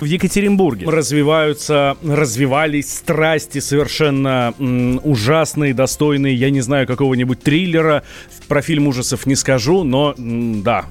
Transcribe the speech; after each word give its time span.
в 0.00 0.04
Екатеринбурге 0.04 0.86
развиваются, 0.88 1.96
развивались 2.02 2.92
страсти 2.92 3.60
совершенно 3.60 4.54
м, 4.58 5.00
ужасные, 5.04 5.74
достойные, 5.74 6.34
я 6.34 6.50
не 6.50 6.60
знаю, 6.60 6.86
какого-нибудь 6.86 7.40
триллера. 7.42 8.02
Про 8.48 8.62
фильм 8.62 8.86
ужасов 8.88 9.26
не 9.26 9.34
скажу, 9.34 9.82
но 9.84 10.14
м, 10.16 10.62
да, 10.62 10.86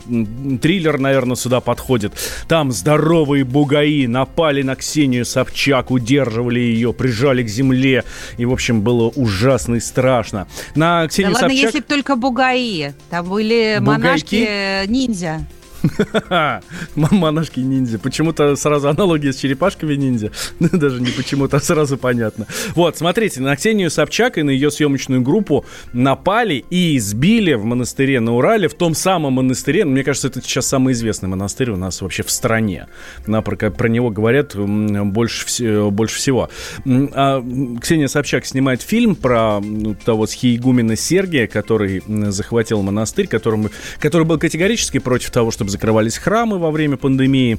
триллер, 0.61 0.97
наверное, 0.97 1.35
сюда 1.35 1.61
подходит. 1.61 2.13
Там 2.47 2.71
здоровые 2.71 3.43
бугаи 3.43 4.05
напали 4.05 4.61
на 4.61 4.75
Ксению 4.75 5.25
Собчак, 5.25 5.91
удерживали 5.91 6.59
ее, 6.59 6.93
прижали 6.93 7.43
к 7.43 7.47
земле. 7.47 8.03
И, 8.37 8.45
в 8.45 8.51
общем, 8.51 8.81
было 8.81 9.09
ужасно 9.09 9.75
и 9.75 9.79
страшно. 9.79 10.47
На 10.75 11.07
Ксению 11.07 11.33
да 11.33 11.41
ладно, 11.41 11.53
если 11.53 11.79
бы 11.79 11.85
только 11.85 12.15
бугаи. 12.15 12.93
Там 13.09 13.29
были 13.29 13.77
монашки-ниндзя. 13.79 15.45
Монашки 16.95 17.59
ниндзя. 17.59 17.99
Почему-то 17.99 18.55
сразу 18.55 18.89
аналогия 18.89 19.33
с 19.33 19.37
черепашками 19.37 19.95
ниндзя. 19.95 20.31
Ну, 20.59 20.69
даже 20.73 21.01
не 21.01 21.11
почему-то, 21.11 21.57
а 21.57 21.59
сразу 21.59 21.97
понятно. 21.97 22.47
Вот, 22.75 22.97
смотрите, 22.97 23.41
на 23.41 23.55
Ксению 23.55 23.89
Собчак 23.89 24.37
и 24.37 24.43
на 24.43 24.49
ее 24.49 24.71
съемочную 24.71 25.21
группу 25.21 25.65
напали 25.93 26.65
и 26.69 26.97
избили 26.97 27.53
в 27.53 27.65
монастыре 27.65 28.19
на 28.19 28.35
Урале, 28.35 28.67
в 28.67 28.73
том 28.73 28.93
самом 28.93 29.33
монастыре. 29.33 29.85
Мне 29.85 30.03
кажется, 30.03 30.27
это 30.27 30.41
сейчас 30.41 30.67
самый 30.67 30.93
известный 30.93 31.29
монастырь 31.29 31.71
у 31.71 31.77
нас 31.77 32.01
вообще 32.01 32.23
в 32.23 32.31
стране. 32.31 32.87
На, 33.27 33.41
про, 33.41 33.89
него 33.89 34.09
говорят 34.09 34.55
больше, 34.55 35.89
больше 35.89 36.17
всего. 36.17 36.49
А 36.85 37.43
Ксения 37.81 38.07
Собчак 38.07 38.45
снимает 38.45 38.81
фильм 38.81 39.15
про 39.15 39.59
ну, 39.59 39.95
того 39.95 40.27
схиегумена 40.27 40.95
Сергия, 40.95 41.47
который 41.47 42.03
захватил 42.31 42.81
монастырь, 42.81 43.27
которому, 43.27 43.69
который 43.99 44.25
был 44.25 44.37
категорически 44.37 44.99
против 44.99 45.31
того, 45.31 45.51
чтобы 45.51 45.71
закрывались 45.75 46.17
храмы 46.17 46.57
во 46.57 46.71
время 46.71 46.95
пандемии 46.95 47.57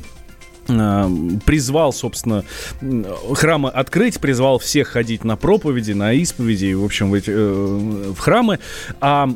э, 0.68 1.10
призвал, 1.44 1.92
собственно, 1.92 2.44
храмы 3.34 3.68
открыть, 3.68 4.18
призвал 4.20 4.58
всех 4.58 4.88
ходить 4.88 5.22
на 5.22 5.36
проповеди, 5.36 5.92
на 5.92 6.12
исповеди, 6.12 6.72
в 6.72 6.84
общем, 6.84 7.10
в, 7.10 7.14
эти, 7.14 7.30
э, 7.30 8.12
в 8.12 8.18
храмы. 8.18 8.58
А 9.00 9.28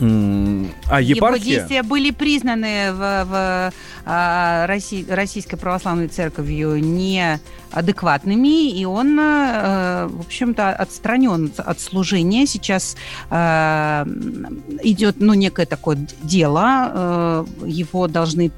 а 0.00 1.00
епархия... 1.00 1.66
Его 1.68 1.88
были 1.88 2.10
признаны 2.10 2.92
в, 2.92 3.24
в 3.24 3.72
а, 4.04 4.66
России, 4.66 5.04
Российской 5.08 5.56
Православной 5.56 6.08
Церковью 6.08 6.82
неадекватными, 6.82 8.70
и 8.70 8.84
он, 8.84 9.18
а, 9.20 10.08
в 10.08 10.20
общем-то, 10.20 10.70
отстранен 10.70 11.52
от 11.56 11.80
служения. 11.80 12.46
Сейчас 12.46 12.96
а, 13.30 14.06
идет 14.82 15.16
ну, 15.18 15.34
некое 15.34 15.66
такое 15.66 15.98
дело, 16.22 16.62
а, 16.64 17.46
его 17.64 18.08
должны 18.08 18.52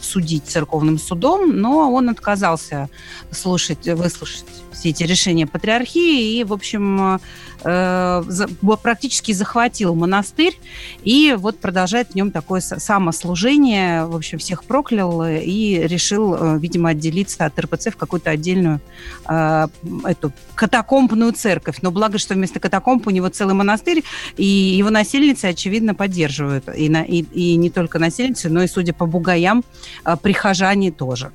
судить 0.00 0.44
церковным 0.46 0.98
судом, 0.98 1.56
но 1.56 1.92
он 1.92 2.08
отказался 2.08 2.88
слушать, 3.30 3.86
выслушать 3.86 4.46
все 4.72 4.90
эти 4.90 5.04
решения 5.04 5.46
патриархии 5.46 6.38
и, 6.38 6.44
в 6.44 6.52
общем, 6.52 7.20
практически 7.62 9.32
захватил 9.32 9.94
монастырь 9.94 10.58
и 11.04 11.34
вот 11.38 11.58
продолжает 11.58 12.10
в 12.10 12.14
нем 12.14 12.30
такое 12.30 12.60
самослужение, 12.60 14.04
в 14.06 14.16
общем, 14.16 14.38
всех 14.38 14.64
проклял 14.64 15.24
и 15.26 15.86
решил, 15.86 16.34
э, 16.34 16.58
видимо, 16.58 16.90
отделиться 16.90 17.44
от 17.44 17.58
РПЦ 17.58 17.90
в 17.90 17.96
какую-то 17.96 18.30
отдельную 18.30 18.80
э, 19.28 19.68
эту 20.04 20.32
катакомбную 20.54 21.32
церковь. 21.32 21.78
Но 21.82 21.90
благо, 21.90 22.18
что 22.18 22.34
вместо 22.34 22.60
катакомб 22.60 23.06
у 23.06 23.10
него 23.10 23.28
целый 23.28 23.54
монастырь, 23.54 24.04
и 24.36 24.44
его 24.44 24.90
насельницы, 24.90 25.46
очевидно, 25.46 25.94
поддерживают. 25.94 26.68
И, 26.76 26.88
на, 26.88 27.02
и, 27.02 27.22
и 27.22 27.56
не 27.56 27.70
только 27.70 27.98
насельницы, 27.98 28.48
но 28.48 28.62
и, 28.62 28.66
судя 28.66 28.92
по 28.92 29.06
бугаям, 29.06 29.64
э, 30.04 30.16
прихожане 30.20 30.90
тоже. 30.90 31.32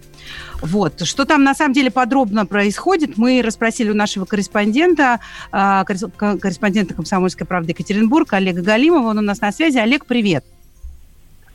Вот. 0.61 1.05
Что 1.05 1.25
там 1.25 1.43
на 1.43 1.53
самом 1.53 1.73
деле 1.73 1.91
подробно 1.91 2.45
происходит, 2.45 3.17
мы 3.17 3.41
расспросили 3.41 3.89
у 3.89 3.93
нашего 3.93 4.25
корреспондента, 4.25 5.19
корреспондента 6.17 6.93
«Комсомольской 6.93 7.47
правды» 7.47 7.71
Екатеринбург, 7.71 8.33
Олега 8.33 8.61
Галимова. 8.61 9.09
Он 9.09 9.19
у 9.19 9.21
нас 9.21 9.41
на 9.41 9.51
связи. 9.51 9.77
Олег, 9.77 10.05
привет. 10.05 10.43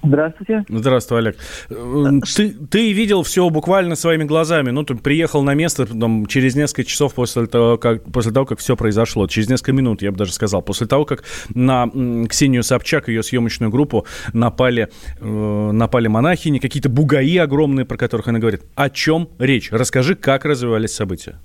Здравствуйте. 0.04 0.64
Здравствуй, 0.68 1.18
Олег. 1.18 1.36
Э, 1.70 2.10
ты, 2.34 2.50
ты 2.50 2.92
видел 2.92 3.22
все 3.22 3.48
буквально 3.50 3.94
своими 3.94 4.24
глазами. 4.24 4.70
Ну, 4.70 4.82
ты 4.82 4.96
приехал 4.96 5.44
на 5.44 5.54
место 5.54 5.86
там, 5.86 6.26
через 6.26 6.56
несколько 6.56 6.84
часов 6.84 7.14
после 7.14 7.46
того, 7.46 7.78
как, 7.78 8.02
после 8.04 8.32
того, 8.32 8.44
как 8.44 8.58
все 8.58 8.76
произошло. 8.76 9.28
Через 9.28 9.48
несколько 9.48 9.72
минут, 9.72 10.02
я 10.02 10.10
бы 10.10 10.18
даже 10.18 10.32
сказал. 10.32 10.60
После 10.60 10.88
того, 10.88 11.04
как 11.04 11.22
на 11.54 11.88
Ксению 12.28 12.64
Собчак, 12.64 13.08
ее 13.08 13.22
съемочную 13.22 13.70
группу, 13.70 14.04
напали, 14.32 14.88
э, 15.20 15.70
напали 15.72 16.08
монахини, 16.08 16.58
какие-то 16.58 16.88
бугаи 16.88 17.36
огромные, 17.36 17.84
про 17.84 17.96
которых 17.96 18.26
она 18.26 18.40
говорит. 18.40 18.62
О 18.74 18.90
чем 18.90 19.28
речь? 19.38 19.70
Расскажи, 19.70 20.16
как 20.16 20.44
развивались 20.44 20.94
события. 20.94 21.38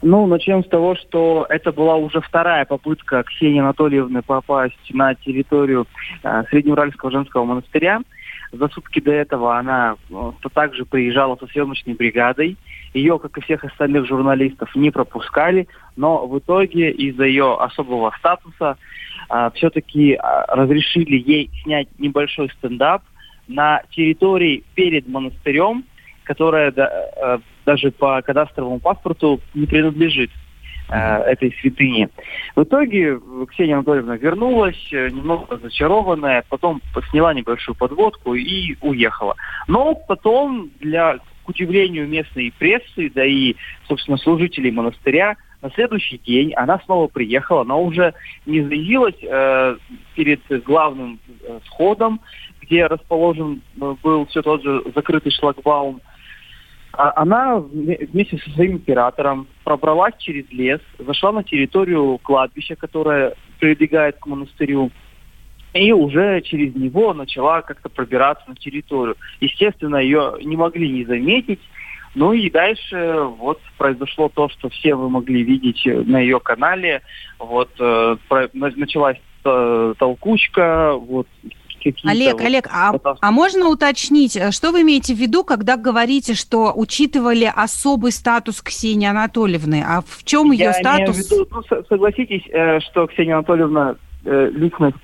Ну, 0.00 0.26
начнем 0.26 0.62
с 0.62 0.68
того, 0.68 0.94
что 0.94 1.44
это 1.48 1.72
была 1.72 1.96
уже 1.96 2.20
вторая 2.20 2.64
попытка 2.64 3.24
Ксении 3.24 3.60
Анатольевны 3.60 4.22
попасть 4.22 4.76
на 4.90 5.14
территорию 5.16 5.88
э, 6.22 6.44
Среднеуральского 6.50 7.10
женского 7.10 7.44
монастыря. 7.44 8.00
За 8.52 8.68
сутки 8.68 9.00
до 9.00 9.10
этого 9.10 9.58
она 9.58 9.96
э, 10.08 10.32
также 10.54 10.84
приезжала 10.84 11.34
со 11.36 11.48
съемочной 11.48 11.94
бригадой. 11.94 12.56
Ее, 12.94 13.18
как 13.18 13.36
и 13.38 13.40
всех 13.40 13.64
остальных 13.64 14.06
журналистов, 14.06 14.74
не 14.76 14.92
пропускали, 14.92 15.66
но 15.96 16.26
в 16.28 16.38
итоге 16.38 16.92
из-за 16.92 17.24
ее 17.24 17.56
особого 17.58 18.14
статуса 18.18 18.76
э, 19.28 19.50
все-таки 19.56 20.12
э, 20.12 20.18
разрешили 20.48 21.16
ей 21.16 21.50
снять 21.64 21.88
небольшой 21.98 22.50
стендап 22.50 23.02
на 23.48 23.82
территории 23.90 24.62
перед 24.76 25.08
монастырем, 25.08 25.84
которая 26.28 26.70
э, 26.76 27.38
даже 27.64 27.90
по 27.90 28.20
кадастровому 28.20 28.80
паспорту 28.80 29.40
не 29.54 29.64
принадлежит 29.64 30.30
э, 30.90 31.22
этой 31.22 31.56
святыне. 31.58 32.10
В 32.54 32.64
итоге 32.64 33.18
Ксения 33.50 33.76
Анатольевна 33.76 34.18
вернулась, 34.18 34.92
э, 34.92 35.08
немного 35.08 35.46
разочарованная, 35.56 36.44
потом 36.50 36.82
сняла 37.10 37.32
небольшую 37.32 37.76
подводку 37.76 38.34
и 38.34 38.76
уехала. 38.82 39.36
Но 39.68 39.94
потом, 39.94 40.70
для, 40.80 41.16
к 41.16 41.48
удивлению 41.48 42.06
местной 42.06 42.52
прессы, 42.58 43.10
да 43.14 43.24
и, 43.24 43.54
собственно, 43.88 44.18
служителей 44.18 44.70
монастыря, 44.70 45.36
на 45.62 45.70
следующий 45.70 46.18
день 46.18 46.52
она 46.54 46.78
снова 46.84 47.08
приехала, 47.08 47.64
но 47.64 47.82
уже 47.82 48.12
не 48.44 48.60
заявилась 48.60 49.16
э, 49.22 49.76
перед 50.14 50.40
главным 50.64 51.18
э, 51.42 51.58
сходом, 51.64 52.20
где 52.60 52.86
расположен 52.86 53.62
э, 53.80 53.94
был 54.02 54.26
все 54.26 54.42
тот 54.42 54.62
же 54.62 54.82
закрытый 54.94 55.32
шлагбаум, 55.32 56.00
она 56.92 57.58
вместе 57.58 58.38
со 58.38 58.50
своим 58.50 58.76
оператором 58.76 59.46
пробралась 59.64 60.14
через 60.18 60.50
лес, 60.50 60.80
зашла 60.98 61.32
на 61.32 61.44
территорию 61.44 62.18
кладбища, 62.18 62.76
которое 62.76 63.34
прибегает 63.60 64.16
к 64.18 64.26
монастырю, 64.26 64.90
и 65.74 65.92
уже 65.92 66.40
через 66.42 66.74
него 66.74 67.12
начала 67.14 67.60
как-то 67.62 67.88
пробираться 67.88 68.44
на 68.48 68.56
территорию. 68.56 69.16
Естественно, 69.40 69.96
ее 69.96 70.38
не 70.42 70.56
могли 70.56 70.90
не 70.90 71.04
заметить. 71.04 71.60
Ну 72.14 72.32
и 72.32 72.50
дальше 72.50 73.20
вот 73.38 73.60
произошло 73.76 74.28
то, 74.28 74.48
что 74.48 74.70
все 74.70 74.94
вы 74.94 75.10
могли 75.10 75.42
видеть 75.42 75.82
на 75.84 76.18
ее 76.18 76.40
канале. 76.40 77.02
Вот 77.38 77.70
э, 77.78 78.16
началась 78.54 79.18
э, 79.44 79.94
толкучка, 79.98 80.94
вот 80.94 81.28
какие-то... 81.78 82.08
Олег, 82.08 82.34
вот, 82.34 82.42
Олег, 82.42 82.68
а, 82.70 82.92
а 83.20 83.30
можно 83.30 83.68
уточнить, 83.68 84.36
э, 84.36 84.50
что 84.50 84.72
вы 84.72 84.82
имеете 84.82 85.14
в 85.14 85.18
виду, 85.18 85.44
когда 85.44 85.76
говорите, 85.76 86.34
что 86.34 86.72
учитывали 86.74 87.50
особый 87.54 88.12
статус 88.12 88.60
Ксении 88.60 89.08
Анатольевны? 89.08 89.84
А 89.86 90.02
в 90.06 90.24
чем 90.24 90.52
ее 90.52 90.64
Я 90.64 90.72
статус? 90.74 90.98
Имею 90.98 91.12
в 91.12 91.30
виду, 91.30 91.48
ну, 91.50 91.82
согласитесь, 91.88 92.42
э, 92.52 92.80
что 92.80 93.06
Ксения 93.06 93.34
Анатольевна 93.34 93.96
э, 94.24 94.50
личность 94.52 94.96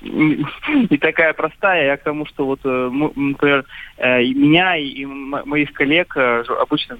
не 0.00 0.98
такая 0.98 1.32
простая. 1.32 1.86
Я 1.86 1.96
к 1.96 2.02
тому, 2.02 2.26
что 2.26 2.46
вот, 2.46 2.60
например, 2.64 3.64
меня 3.98 4.76
и 4.76 5.04
моих 5.04 5.72
коллег, 5.72 6.16
обычных 6.16 6.98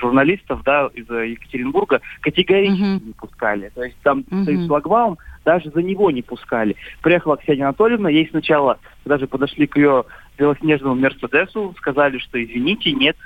журналистов, 0.00 0.62
да, 0.64 0.90
из 0.94 1.08
Екатеринбурга, 1.08 2.00
категорически 2.20 2.82
uh-huh. 2.82 3.06
не 3.06 3.12
пускали. 3.12 3.70
То 3.74 3.84
есть 3.84 3.96
там 4.02 4.20
uh-huh. 4.20 4.42
стоит 4.42 4.66
шлагбаум, 4.66 5.18
даже 5.44 5.70
за 5.70 5.82
него 5.82 6.10
не 6.10 6.22
пускали. 6.22 6.76
Приехала 7.02 7.36
Ксения 7.36 7.64
Анатольевна, 7.64 8.10
ей 8.10 8.28
сначала 8.30 8.78
даже 9.04 9.26
подошли 9.26 9.66
к 9.66 9.76
ее 9.76 10.04
белоснежному 10.38 10.94
Мерседесу, 10.94 11.74
сказали, 11.78 12.18
что 12.18 12.42
извините, 12.42 12.92
нет, 12.92 13.16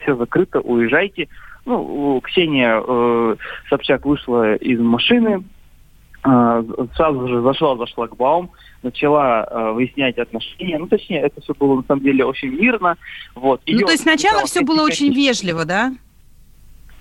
все 0.00 0.16
закрыто, 0.16 0.60
уезжайте. 0.60 1.28
ну, 1.64 2.20
Ксения 2.22 2.82
э, 2.84 3.36
Собчак 3.68 4.04
вышла 4.06 4.54
из 4.56 4.80
машины, 4.80 5.38
э, 5.38 5.42
сразу 6.22 7.28
же 7.28 7.42
зашла 7.42 7.76
за 7.76 7.86
шлагбаум, 7.86 8.50
начала 8.82 9.44
э, 9.44 9.72
выяснять 9.72 10.18
отношения. 10.18 10.78
Ну, 10.78 10.86
точнее, 10.86 11.20
это 11.22 11.40
все 11.40 11.52
было 11.54 11.76
на 11.76 11.82
самом 11.82 12.02
деле 12.02 12.24
очень 12.24 12.50
мирно. 12.50 12.96
Вот. 13.34 13.60
Ее 13.66 13.80
ну, 13.80 13.86
то 13.86 13.92
есть 13.92 14.04
сначала 14.04 14.44
все 14.44 14.62
было 14.62 14.82
очень 14.82 15.12
вежливо, 15.12 15.64
да? 15.64 15.92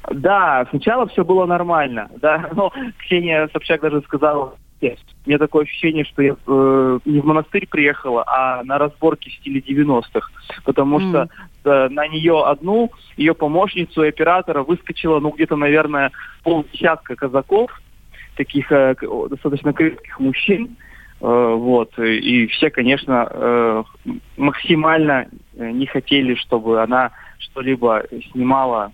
Да, 0.09 0.65
сначала 0.71 1.07
все 1.07 1.23
было 1.23 1.45
нормально, 1.45 2.09
да, 2.19 2.50
но 2.56 2.73
Ксения 2.97 3.47
Собчак 3.53 3.81
даже 3.81 4.01
сказала, 4.01 4.56
мне 5.25 5.38
такое 5.38 5.63
ощущение, 5.63 6.03
что 6.06 6.23
я 6.23 6.35
э, 6.47 7.00
не 7.06 7.19
в 7.19 7.25
монастырь 7.25 7.68
приехала, 7.68 8.23
а 8.25 8.63
на 8.63 8.77
разборки 8.77 9.29
в 9.29 9.33
стиле 9.33 9.62
90-х. 9.62 10.31
Потому 10.63 11.00
mm. 11.00 11.09
что 11.09 11.29
э, 11.63 11.89
на 11.89 12.07
нее 12.07 12.44
одну, 12.44 12.91
ее 13.15 13.35
помощницу 13.35 14.03
и 14.03 14.09
оператора 14.09 14.63
выскочило, 14.63 15.19
ну, 15.19 15.29
где-то, 15.29 15.56
наверное, 15.56 16.12
полдесятка 16.44 17.15
казаков, 17.15 17.81
таких 18.36 18.72
э, 18.72 18.95
достаточно 19.30 19.74
крепких 19.74 20.19
мужчин. 20.19 20.78
Э, 21.22 21.54
вот. 21.56 21.98
И 22.00 22.48
все, 22.48 22.69
конечно, 22.69 23.28
э, 23.30 23.83
максимально 24.38 25.28
э, 25.56 25.72
не 25.72 25.86
хотели, 25.86 26.36
чтобы 26.36 26.81
она 26.81 27.12
что-либо 27.39 28.04
снимала 28.31 28.92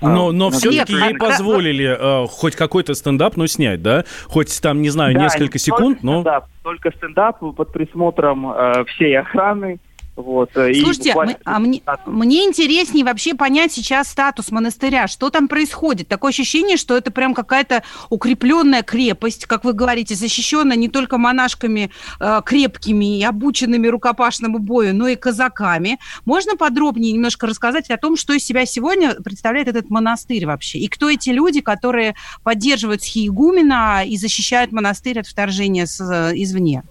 но, 0.00 0.28
а, 0.28 0.32
но 0.32 0.50
все-таки 0.50 0.92
ей 0.92 1.14
позволили 1.14 1.96
э, 1.98 2.26
хоть 2.28 2.54
какой-то 2.54 2.94
стендап, 2.94 3.36
ну, 3.36 3.46
снять, 3.46 3.82
да? 3.82 4.04
Хоть 4.26 4.60
там, 4.60 4.82
не 4.82 4.90
знаю, 4.90 5.14
да, 5.14 5.22
несколько 5.22 5.58
секунд, 5.58 6.02
но... 6.02 6.20
Стендап, 6.20 6.46
только 6.62 6.90
стендап 6.90 7.38
под 7.38 7.72
присмотром 7.72 8.50
э, 8.50 8.84
всей 8.86 9.18
охраны. 9.18 9.78
Вот, 10.16 10.56
э, 10.56 10.72
Слушайте, 10.74 11.14
мы, 11.14 11.36
а 11.44 11.58
мне, 11.58 11.82
мне 12.06 12.44
интереснее 12.46 13.04
вообще 13.04 13.34
понять 13.34 13.72
сейчас 13.72 14.08
статус 14.08 14.50
монастыря. 14.50 15.08
Что 15.08 15.28
там 15.28 15.46
происходит? 15.46 16.08
Такое 16.08 16.30
ощущение, 16.30 16.78
что 16.78 16.96
это 16.96 17.10
прям 17.10 17.34
какая-то 17.34 17.82
укрепленная 18.08 18.82
крепость, 18.82 19.44
как 19.44 19.64
вы 19.64 19.74
говорите, 19.74 20.14
защищенная 20.14 20.76
не 20.76 20.88
только 20.88 21.18
монашками 21.18 21.90
э, 22.18 22.40
крепкими 22.46 23.18
и 23.18 23.24
обученными 23.24 23.86
рукопашному 23.88 24.58
бою, 24.58 24.94
но 24.94 25.06
и 25.06 25.16
казаками. 25.16 25.98
Можно 26.24 26.56
подробнее 26.56 27.12
немножко 27.12 27.46
рассказать 27.46 27.90
о 27.90 27.98
том, 27.98 28.16
что 28.16 28.32
из 28.32 28.42
себя 28.42 28.64
сегодня 28.64 29.14
представляет 29.22 29.68
этот 29.68 29.90
монастырь 29.90 30.46
вообще? 30.46 30.78
И 30.78 30.88
кто 30.88 31.10
эти 31.10 31.28
люди, 31.28 31.60
которые 31.60 32.14
поддерживают 32.42 33.02
схиегумена 33.02 34.02
и 34.06 34.16
защищают 34.16 34.72
монастырь 34.72 35.20
от 35.20 35.26
вторжения 35.26 35.86
с, 35.86 36.00
э, 36.00 36.32
извне? 36.36 36.84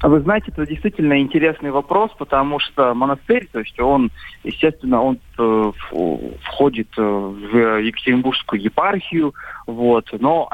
А 0.00 0.08
вы 0.08 0.20
знаете, 0.20 0.52
это 0.52 0.66
действительно 0.66 1.18
интересный 1.18 1.70
вопрос, 1.70 2.10
потому 2.18 2.58
что 2.58 2.92
монастырь, 2.94 3.48
то 3.50 3.60
есть 3.60 3.78
он, 3.80 4.10
естественно, 4.44 5.02
он 5.02 5.18
э, 5.38 5.72
входит 6.42 6.88
э, 6.98 7.02
в 7.02 7.78
Екатеринбургскую 7.80 8.60
епархию, 8.60 9.34
вот, 9.66 10.08
но 10.20 10.50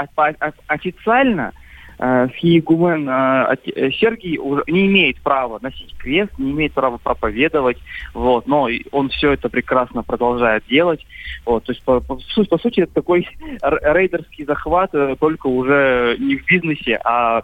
официально 0.69 1.53
э, 1.99 2.29
Фиегумен 2.35 3.09
э, 3.09 3.57
э, 3.75 3.91
Сергий 3.91 4.39
не 4.69 4.87
имеет 4.87 5.21
права 5.21 5.59
носить 5.61 5.97
крест, 5.99 6.39
не 6.39 6.53
имеет 6.53 6.73
права 6.73 6.99
проповедовать, 6.99 7.79
вот, 8.15 8.47
но 8.47 8.69
он 8.93 9.09
все 9.09 9.33
это 9.33 9.49
прекрасно 9.49 10.05
продолжает 10.05 10.63
делать. 10.69 11.05
Вот, 11.45 11.65
то 11.65 11.73
есть, 11.73 11.83
по, 11.83 11.99
по, 11.99 12.15
по 12.17 12.59
сути, 12.59 12.83
это 12.83 12.95
такой 12.95 13.29
рейдерский 13.61 14.45
захват, 14.45 14.93
только 15.19 15.49
уже 15.49 16.17
не 16.21 16.37
в 16.37 16.47
бизнесе, 16.47 17.01
а 17.05 17.43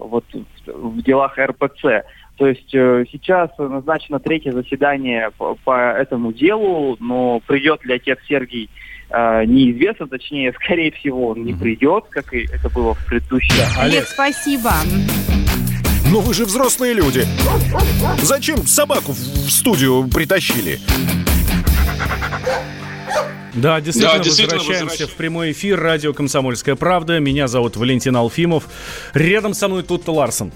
вот 0.00 0.24
в 0.66 1.02
делах 1.02 1.38
РПЦ. 1.38 2.04
То 2.36 2.46
есть 2.46 2.74
э, 2.74 3.04
сейчас 3.12 3.50
назначено 3.58 4.18
третье 4.18 4.52
заседание 4.52 5.30
по, 5.36 5.56
по 5.56 5.92
этому 5.92 6.32
делу, 6.32 6.96
но 6.98 7.40
придет 7.46 7.84
ли 7.84 7.94
отец 7.94 8.18
Сергий 8.26 8.70
э, 9.10 9.44
неизвестно, 9.44 10.06
точнее, 10.08 10.52
скорее 10.64 10.90
всего, 10.92 11.28
он 11.28 11.44
не 11.44 11.52
придет, 11.52 12.04
как 12.08 12.32
и 12.32 12.46
это 12.50 12.70
было 12.70 12.94
в 12.94 13.06
предыдущем. 13.06 13.54
Олег, 13.78 14.04
спасибо. 14.04 14.72
Но 16.10 16.20
вы 16.20 16.34
же 16.34 16.44
взрослые 16.44 16.94
люди. 16.94 17.24
Зачем 18.22 18.56
собаку 18.66 19.12
в 19.12 19.50
студию 19.50 20.08
притащили? 20.08 20.78
Да, 23.54 23.80
действительно, 23.80 24.18
да, 24.18 24.24
действительно 24.24 24.58
возвращаемся, 24.58 24.84
возвращаемся 24.84 25.14
в 25.14 25.16
прямой 25.16 25.52
эфир. 25.52 25.80
Радио 25.80 26.12
«Комсомольская 26.12 26.76
правда». 26.76 27.18
Меня 27.18 27.48
зовут 27.48 27.76
Валентин 27.76 28.16
Алфимов. 28.16 28.64
Рядом 29.14 29.54
со 29.54 29.68
мной 29.68 29.82
Тутта 29.82 30.12
Ларсон. 30.12 30.52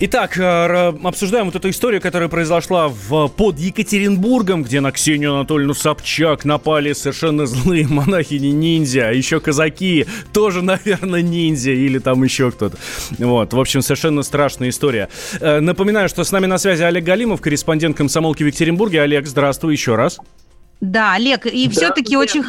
Итак, 0.00 0.36
э, 0.38 0.92
обсуждаем 1.04 1.46
вот 1.46 1.56
эту 1.56 1.70
историю, 1.70 2.00
которая 2.00 2.28
произошла 2.28 2.88
в, 2.88 3.28
под 3.28 3.58
Екатеринбургом, 3.58 4.62
где 4.62 4.80
на 4.80 4.92
Ксению 4.92 5.34
Анатольевну 5.34 5.74
Собчак 5.74 6.44
напали 6.44 6.92
совершенно 6.92 7.46
злые 7.46 7.86
монахини-ниндзя, 7.88 9.08
а 9.08 9.12
еще 9.12 9.40
казаки 9.40 10.06
тоже, 10.32 10.62
наверное, 10.62 11.22
ниндзя 11.22 11.72
или 11.72 11.98
там 11.98 12.22
еще 12.22 12.50
кто-то. 12.50 12.76
Вот, 13.18 13.52
в 13.52 13.60
общем, 13.60 13.82
совершенно 13.82 14.22
страшная 14.22 14.68
история. 14.68 15.08
Э, 15.40 15.60
напоминаю, 15.60 16.08
что 16.08 16.24
с 16.24 16.32
нами 16.32 16.46
на 16.46 16.58
связи 16.58 16.82
Олег 16.82 17.04
Галимов, 17.04 17.40
корреспондент 17.40 17.96
комсомолки 17.96 18.42
в 18.42 18.46
Екатеринбурге. 18.46 19.02
Олег, 19.02 19.26
здравствуй 19.26 19.72
еще 19.72 19.94
раз. 19.94 20.18
Да, 20.82 21.14
Олег, 21.14 21.46
и 21.46 21.68
да, 21.68 21.70
все-таки 21.70 22.16
очень, 22.16 22.42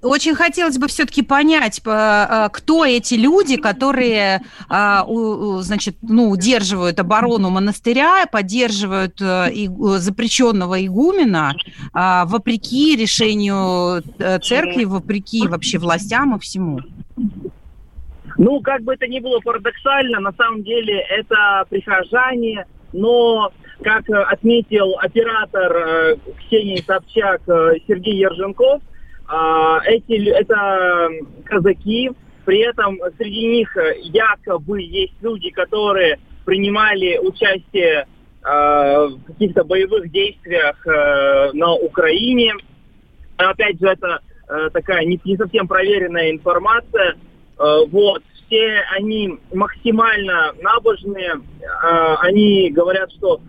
очень 0.00 0.34
хотелось 0.34 0.78
бы 0.78 0.88
все-таки 0.88 1.20
понять, 1.20 1.82
а, 1.84 2.48
кто 2.48 2.86
эти 2.86 3.12
люди, 3.12 3.58
которые, 3.58 4.40
а, 4.70 5.04
значит, 5.60 5.98
ну, 6.00 6.30
удерживают 6.30 6.98
оборону 6.98 7.50
монастыря, 7.50 8.24
поддерживают 8.32 9.20
э, 9.20 9.50
запрещенного 9.98 10.84
игумена, 10.84 11.52
вопреки 11.92 12.96
решению 12.96 14.02
э, 14.18 14.38
церкви, 14.38 14.84
вопреки 14.84 15.46
вообще 15.46 15.76
властям 15.76 16.36
и 16.36 16.40
всему. 16.40 16.80
Ну, 18.38 18.60
как 18.60 18.82
бы 18.82 18.94
это 18.94 19.06
ни 19.06 19.20
было 19.20 19.40
парадоксально, 19.40 20.20
на 20.20 20.32
самом 20.32 20.62
деле 20.62 21.00
это 21.00 21.66
прихожане, 21.68 22.64
но 22.94 23.52
как 23.82 24.08
э, 24.08 24.14
отметил 24.14 24.96
оператор 24.98 25.76
э, 25.76 26.16
Ксении 26.38 26.80
Собчак 26.86 27.42
э, 27.48 27.74
Сергей 27.86 28.16
Ерженков, 28.16 28.82
эти, 29.86 30.28
это 30.28 31.08
казаки, 31.46 32.10
при 32.44 32.58
этом 32.58 32.98
среди 33.16 33.46
них 33.46 33.74
якобы 34.02 34.82
есть 34.82 35.14
люди, 35.22 35.48
которые 35.48 36.18
принимали 36.44 37.16
участие 37.16 38.06
в 38.42 39.18
каких-то 39.26 39.64
боевых 39.64 40.12
действиях 40.12 40.76
на 41.54 41.72
Украине. 41.72 42.52
Опять 43.38 43.80
же, 43.80 43.86
это 43.86 44.20
такая 44.74 45.06
не, 45.06 45.18
не 45.24 45.38
совсем 45.38 45.66
проверенная 45.66 46.32
информация. 46.32 47.14
Вот. 47.56 48.22
Все 48.46 48.82
они 48.94 49.38
максимально 49.54 50.52
набожные. 50.60 51.40
Они 52.20 52.70
говорят, 52.70 53.10
что 53.12 53.40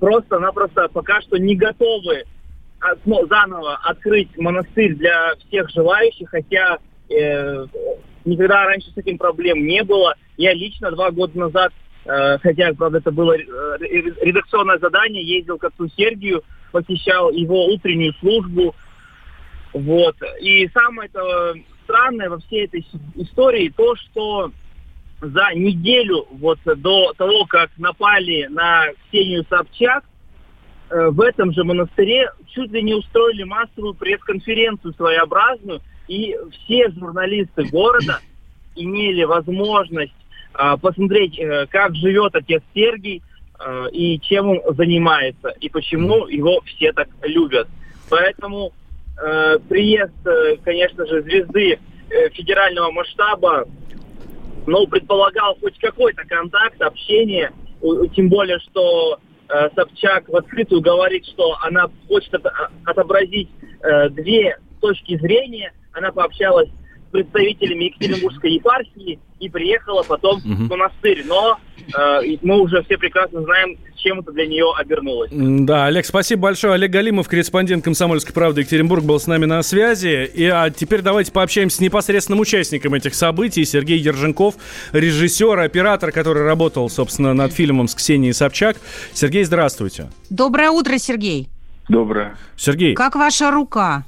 просто-напросто 0.00 0.88
пока 0.92 1.20
что 1.22 1.38
не 1.38 1.56
готовы 1.56 2.24
от, 2.80 2.98
ну, 3.06 3.26
заново 3.26 3.76
открыть 3.82 4.36
монастырь 4.36 4.94
для 4.94 5.34
всех 5.46 5.70
желающих, 5.70 6.28
хотя 6.30 6.78
э, 7.08 7.66
никогда 8.24 8.64
раньше 8.64 8.90
с 8.90 8.96
этим 8.96 9.18
проблем 9.18 9.66
не 9.66 9.82
было. 9.82 10.14
Я 10.36 10.52
лично 10.52 10.90
два 10.90 11.10
года 11.10 11.38
назад, 11.38 11.72
э, 12.04 12.38
хотя, 12.38 12.72
правда, 12.74 12.98
это 12.98 13.10
было 13.10 13.36
э, 13.36 13.42
редакционное 13.80 14.78
задание, 14.78 15.24
ездил 15.24 15.58
к 15.58 15.64
отцу 15.64 15.88
Сергию, 15.96 16.42
посещал 16.72 17.30
его 17.30 17.66
утреннюю 17.66 18.12
службу. 18.14 18.74
Вот. 19.72 20.16
И 20.40 20.68
самое 20.68 21.08
это 21.08 21.54
странное 21.84 22.28
во 22.28 22.38
всей 22.40 22.66
этой 22.66 22.86
истории 23.14 23.72
то, 23.74 23.94
что 23.96 24.50
за 25.20 25.54
неделю 25.54 26.26
вот 26.30 26.58
до 26.64 27.12
того, 27.14 27.46
как 27.46 27.70
напали 27.78 28.46
на 28.46 28.86
Ксению 29.08 29.44
Собчак, 29.48 30.04
э, 30.90 31.08
в 31.08 31.20
этом 31.20 31.52
же 31.52 31.64
монастыре 31.64 32.30
чуть 32.48 32.70
ли 32.72 32.82
не 32.82 32.94
устроили 32.94 33.44
массовую 33.44 33.94
пресс-конференцию 33.94 34.94
своеобразную, 34.94 35.80
и 36.08 36.36
все 36.52 36.90
журналисты 36.90 37.64
города 37.64 38.20
имели 38.76 39.24
возможность 39.24 40.12
э, 40.54 40.76
посмотреть, 40.80 41.38
э, 41.38 41.66
как 41.66 41.94
живет 41.96 42.34
отец 42.34 42.62
Сергий 42.74 43.22
э, 43.58 43.86
и 43.92 44.20
чем 44.20 44.50
он 44.50 44.60
занимается, 44.76 45.48
и 45.60 45.68
почему 45.68 46.26
его 46.26 46.60
все 46.66 46.92
так 46.92 47.08
любят. 47.22 47.68
Поэтому 48.10 48.72
э, 49.18 49.58
приезд, 49.68 50.26
э, 50.26 50.56
конечно 50.62 51.06
же, 51.06 51.22
звезды 51.22 51.78
э, 52.10 52.28
федерального 52.30 52.90
масштаба 52.90 53.66
ну, 54.66 54.86
предполагал 54.86 55.56
хоть 55.60 55.78
какой-то 55.78 56.24
контакт, 56.24 56.80
общение, 56.80 57.52
тем 58.14 58.28
более, 58.28 58.58
что 58.60 59.18
э, 59.48 59.68
Собчак 59.74 60.28
в 60.28 60.36
открытую 60.36 60.80
говорит, 60.80 61.24
что 61.26 61.56
она 61.62 61.88
хочет 62.08 62.34
от, 62.34 62.46
отобразить 62.84 63.48
э, 63.82 64.08
две 64.10 64.58
точки 64.80 65.16
зрения. 65.18 65.72
Она 65.92 66.12
пообщалась 66.12 66.68
представителями 67.16 67.84
Екатеринбургской 67.84 68.52
епархии 68.52 69.18
и 69.40 69.48
приехала 69.48 70.02
потом 70.02 70.40
в 70.40 70.68
монастырь. 70.68 71.24
Но 71.26 71.58
э, 71.78 72.36
мы 72.42 72.60
уже 72.60 72.82
все 72.84 72.98
прекрасно 72.98 73.42
знаем, 73.42 73.76
чем 73.96 74.20
это 74.20 74.32
для 74.32 74.46
нее 74.46 74.66
обернулось. 74.78 75.30
Да, 75.32 75.86
Олег, 75.86 76.04
спасибо 76.06 76.42
большое. 76.42 76.74
Олег 76.74 76.90
Галимов, 76.90 77.28
корреспондент 77.28 77.84
«Комсомольской 77.84 78.34
правды» 78.34 78.60
Екатеринбург, 78.60 79.04
был 79.04 79.18
с 79.18 79.26
нами 79.26 79.46
на 79.46 79.62
связи. 79.62 80.30
И 80.32 80.44
а 80.44 80.70
теперь 80.70 81.02
давайте 81.02 81.32
пообщаемся 81.32 81.78
с 81.78 81.80
непосредственным 81.80 82.40
участником 82.40 82.94
этих 82.94 83.14
событий. 83.14 83.64
Сергей 83.64 83.98
Ерженков, 83.98 84.56
режиссер, 84.92 85.58
оператор, 85.58 86.12
который 86.12 86.44
работал, 86.44 86.88
собственно, 86.90 87.34
над 87.34 87.52
фильмом 87.52 87.88
с 87.88 87.94
Ксенией 87.94 88.34
Собчак. 88.34 88.76
Сергей, 89.12 89.44
здравствуйте. 89.44 90.10
Доброе 90.30 90.70
утро, 90.70 90.98
Сергей. 90.98 91.48
Доброе. 91.88 92.36
Сергей. 92.56 92.94
Как 92.94 93.14
ваша 93.16 93.50
рука? 93.50 94.04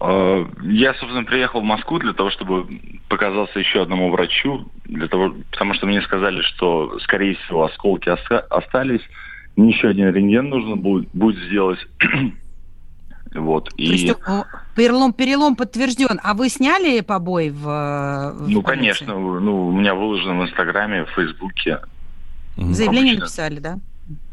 А, 0.00 0.46
я, 0.62 0.94
собственно, 0.94 1.24
приехал 1.24 1.60
в 1.60 1.64
Москву 1.64 1.98
для 1.98 2.12
того, 2.12 2.30
чтобы 2.30 2.66
показаться 3.08 3.58
еще 3.58 3.82
одному 3.82 4.10
врачу, 4.10 4.66
для 4.84 5.08
того, 5.08 5.34
потому 5.50 5.74
что 5.74 5.86
мне 5.86 6.00
сказали, 6.02 6.42
что, 6.42 6.98
скорее 7.00 7.34
всего, 7.34 7.64
осколки 7.64 8.08
остались. 8.08 9.02
Мне 9.56 9.70
еще 9.70 9.88
один 9.88 10.12
рентген 10.12 10.48
нужно 10.48 10.76
будет, 10.76 11.08
будет 11.12 11.42
сделать. 11.46 11.80
вот. 13.34 13.70
И... 13.76 13.86
есть, 13.86 14.14
перелом, 14.76 15.12
перелом 15.12 15.56
подтвержден. 15.56 16.20
А 16.22 16.34
вы 16.34 16.48
сняли 16.48 17.00
побои 17.00 17.50
в, 17.50 17.62
в 17.64 18.48
Ну, 18.48 18.62
конечно. 18.62 19.14
Ну, 19.18 19.68
у 19.68 19.72
меня 19.72 19.94
выложено 19.94 20.40
в 20.40 20.44
Инстаграме, 20.44 21.06
в 21.06 21.10
Фейсбуке. 21.10 21.80
Заявление 22.56 23.14
Обычно. 23.14 23.20
написали, 23.20 23.58
да? 23.58 23.78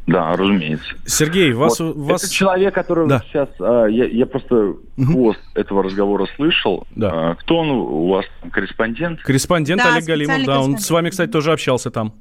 Да, 0.08 0.34
разумеется. 0.34 0.86
Сергей, 1.06 1.54
вас... 1.54 1.80
Вот. 1.80 1.96
вас... 1.96 2.24
Это 2.24 2.34
человек, 2.34 2.74
который 2.76 3.08
да. 3.08 3.24
сейчас... 3.28 3.50
А, 3.60 3.86
я, 3.88 4.06
я 4.06 4.26
просто 4.28 4.76
хвост 5.04 5.40
этого 5.56 5.84
разговора 5.84 6.28
слышал. 6.36 6.86
Да. 6.96 7.32
А, 7.32 7.36
кто 7.36 7.58
он 7.58 7.70
у 7.70 8.10
вас? 8.10 8.26
Корреспондент? 8.52 9.22
Корреспондент 9.22 9.82
да, 9.82 9.94
Олег 9.94 10.06
Галимов, 10.06 10.46
да. 10.46 10.62
Он 10.62 10.78
с 10.78 10.90
вами, 10.92 11.10
кстати, 11.10 11.32
тоже 11.32 11.52
общался 11.52 11.90
там. 11.90 12.14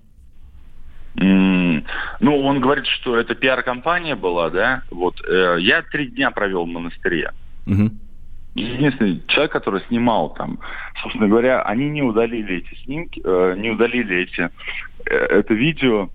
Mm, 1.16 1.84
ну, 2.20 2.40
он 2.40 2.60
говорит, 2.60 2.86
что 2.86 3.16
это 3.16 3.34
пиар-компания 3.34 4.16
была, 4.16 4.50
да? 4.50 4.82
Вот. 4.90 5.20
Э, 5.28 5.58
я 5.60 5.82
три 5.82 6.06
дня 6.06 6.30
провел 6.30 6.64
в 6.64 6.68
монастыре. 6.68 7.32
Угу. 7.66 7.90
Единственный 8.54 9.22
человек, 9.26 9.52
который 9.52 9.82
снимал 9.88 10.30
там, 10.34 10.58
собственно 11.02 11.28
говоря, 11.28 11.62
они 11.62 11.88
не 11.90 12.02
удалили 12.02 12.58
эти 12.58 12.82
снимки, 12.84 13.20
э, 13.24 13.54
не 13.58 13.70
удалили 13.70 14.22
эти, 14.22 14.50
э, 15.06 15.14
это 15.14 15.54
видео 15.54 16.08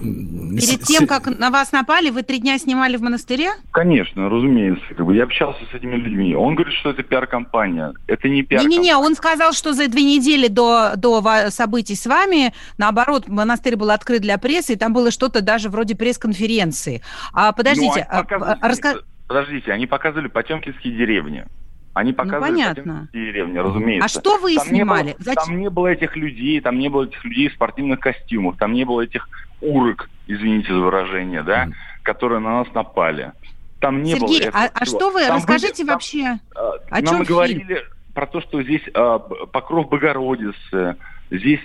Перед 0.00 0.82
тем, 0.82 1.06
как 1.06 1.26
на 1.38 1.50
вас 1.50 1.72
напали, 1.72 2.10
вы 2.10 2.22
три 2.22 2.38
дня 2.38 2.58
снимали 2.58 2.96
в 2.96 3.02
монастыре? 3.02 3.50
Конечно, 3.70 4.28
разумеется. 4.28 4.84
Как 4.94 5.04
бы 5.04 5.14
я 5.14 5.24
общался 5.24 5.60
с 5.70 5.74
этими 5.74 5.96
людьми. 5.96 6.34
Он 6.34 6.54
говорит, 6.54 6.74
что 6.74 6.90
это 6.90 7.02
пиар-компания. 7.02 7.92
Это 8.06 8.28
не 8.28 8.42
пиар 8.42 8.62
Не-не-не, 8.62 8.96
он 8.96 9.14
сказал, 9.14 9.52
что 9.52 9.72
за 9.72 9.88
две 9.88 10.02
недели 10.02 10.48
до, 10.48 10.92
до 10.96 11.22
событий 11.50 11.94
с 11.94 12.06
вами, 12.06 12.52
наоборот, 12.78 13.28
монастырь 13.28 13.76
был 13.76 13.90
открыт 13.90 14.22
для 14.22 14.38
прессы, 14.38 14.72
и 14.72 14.76
там 14.76 14.92
было 14.92 15.10
что-то 15.10 15.42
даже 15.42 15.68
вроде 15.68 15.94
пресс-конференции. 15.94 17.02
А 17.32 17.52
подождите, 17.52 18.06
ну, 18.10 18.18
а, 18.40 18.58
раска... 18.66 18.94
Подождите, 19.26 19.72
они 19.72 19.86
показывали 19.86 20.28
Потемкинские 20.28 20.96
деревни. 20.96 21.46
Они 21.94 22.12
показывали 22.12 22.50
ну, 22.50 22.56
понятно. 22.56 23.08
деревни, 23.12 23.56
разумеется. 23.56 24.04
А 24.04 24.08
что 24.08 24.38
вы 24.38 24.56
там 24.56 24.66
снимали? 24.66 25.06
Не 25.06 25.12
было, 25.12 25.22
Зачем? 25.22 25.44
Там 25.44 25.60
не 25.60 25.70
было 25.70 25.86
этих 25.86 26.16
людей, 26.16 26.60
там 26.60 26.78
не 26.78 26.88
было 26.88 27.04
этих 27.04 27.24
людей 27.24 27.48
в 27.48 27.54
спортивных 27.54 28.00
костюмах, 28.00 28.56
там 28.58 28.72
не 28.72 28.84
было 28.84 29.02
этих 29.02 29.28
урок, 29.60 30.10
извините 30.26 30.72
за 30.72 30.80
выражение, 30.80 31.44
да, 31.44 31.66
mm. 31.66 31.72
которые 32.02 32.40
на 32.40 32.58
нас 32.58 32.74
напали. 32.74 33.32
Там 33.78 34.02
не 34.02 34.14
Сергей, 34.14 34.50
было 34.50 34.50
а, 34.54 34.70
а 34.74 34.84
что 34.84 35.10
вы, 35.10 35.24
там 35.24 35.36
расскажите 35.36 35.84
были, 35.84 35.92
вообще, 35.92 36.38
там, 36.52 36.72
о 36.90 37.02
чем 37.02 37.18
Нам 37.18 37.22
говорили 37.22 37.84
про 38.12 38.26
то, 38.26 38.40
что 38.40 38.60
здесь 38.62 38.82
а, 38.94 39.20
покров 39.20 39.88
Богородицы, 39.88 40.96
здесь, 41.30 41.60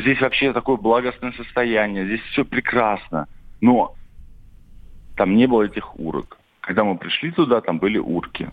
здесь 0.00 0.20
вообще 0.22 0.54
такое 0.54 0.76
благостное 0.76 1.32
состояние, 1.32 2.06
здесь 2.06 2.22
все 2.32 2.46
прекрасно. 2.46 3.26
Но 3.60 3.94
там 5.16 5.34
не 5.34 5.46
было 5.46 5.64
этих 5.64 5.98
урок. 5.98 6.38
Когда 6.60 6.82
мы 6.82 6.96
пришли 6.96 7.30
туда, 7.30 7.60
там 7.60 7.78
были 7.78 7.98
урки. 7.98 8.50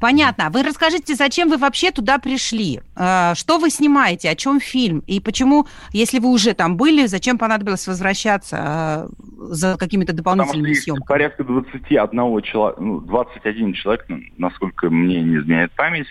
Понятно. 0.00 0.50
Вы 0.50 0.62
расскажите, 0.62 1.14
зачем 1.14 1.48
вы 1.48 1.56
вообще 1.56 1.90
туда 1.90 2.18
пришли? 2.18 2.80
Э, 2.96 3.34
что 3.34 3.58
вы 3.58 3.70
снимаете? 3.70 4.30
О 4.30 4.34
чем 4.34 4.60
фильм? 4.60 5.02
И 5.06 5.20
почему, 5.20 5.66
если 5.92 6.18
вы 6.18 6.30
уже 6.30 6.54
там 6.54 6.76
были, 6.76 7.06
зачем 7.06 7.38
понадобилось 7.38 7.86
возвращаться 7.86 8.56
э, 8.56 9.08
за 9.50 9.76
какими-то 9.78 10.12
дополнительными 10.12 10.62
Потому 10.62 10.74
что 10.74 10.82
съемками? 10.82 11.06
порядка 11.06 11.44
21 11.44 12.42
человека, 12.42 12.80
ну, 12.82 13.00
21 13.00 13.72
человек, 13.74 14.06
насколько 14.36 14.90
мне 14.90 15.22
не 15.22 15.36
изменяет 15.38 15.72
память, 15.72 16.08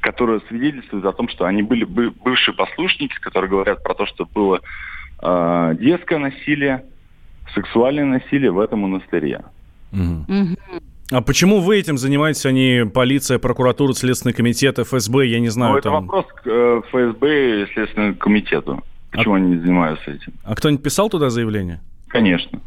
которые 0.00 0.40
свидетельствуют 0.48 1.06
о 1.06 1.12
том, 1.12 1.28
что 1.28 1.44
они 1.44 1.62
были 1.62 1.84
бывшие 1.84 2.54
послушники, 2.54 3.14
которые 3.20 3.50
говорят 3.50 3.82
про 3.82 3.94
то, 3.94 4.04
что 4.06 4.26
было 4.26 4.60
э, 5.22 5.76
детское 5.78 6.18
насилие, 6.18 6.84
сексуальное 7.54 8.04
насилие 8.04 8.50
в 8.50 8.58
этом 8.58 8.80
монастыре. 8.80 9.44
Угу. 9.92 10.56
А 11.12 11.20
почему 11.20 11.60
вы 11.60 11.78
этим 11.78 11.98
занимаетесь, 11.98 12.46
а 12.46 12.52
не 12.52 12.86
полиция, 12.86 13.38
прокуратура, 13.38 13.92
Следственный 13.92 14.32
комитет, 14.32 14.78
ФСБ, 14.78 15.26
я 15.26 15.40
не 15.40 15.50
знаю? 15.50 15.72
Ну, 15.72 15.78
это 15.78 15.90
там... 15.90 16.06
вопрос 16.06 16.26
к 16.32 16.46
э, 16.46 16.80
ФСБ 16.88 17.62
и 17.62 17.72
Следственному 17.74 18.14
комитету. 18.14 18.82
Почему 19.10 19.34
а... 19.34 19.36
они 19.36 19.56
не 19.56 19.58
занимаются 19.58 20.10
этим? 20.10 20.32
А 20.42 20.54
кто-нибудь 20.54 20.82
писал 20.82 21.10
туда 21.10 21.28
заявление? 21.28 21.80
Конечно. 22.08 22.60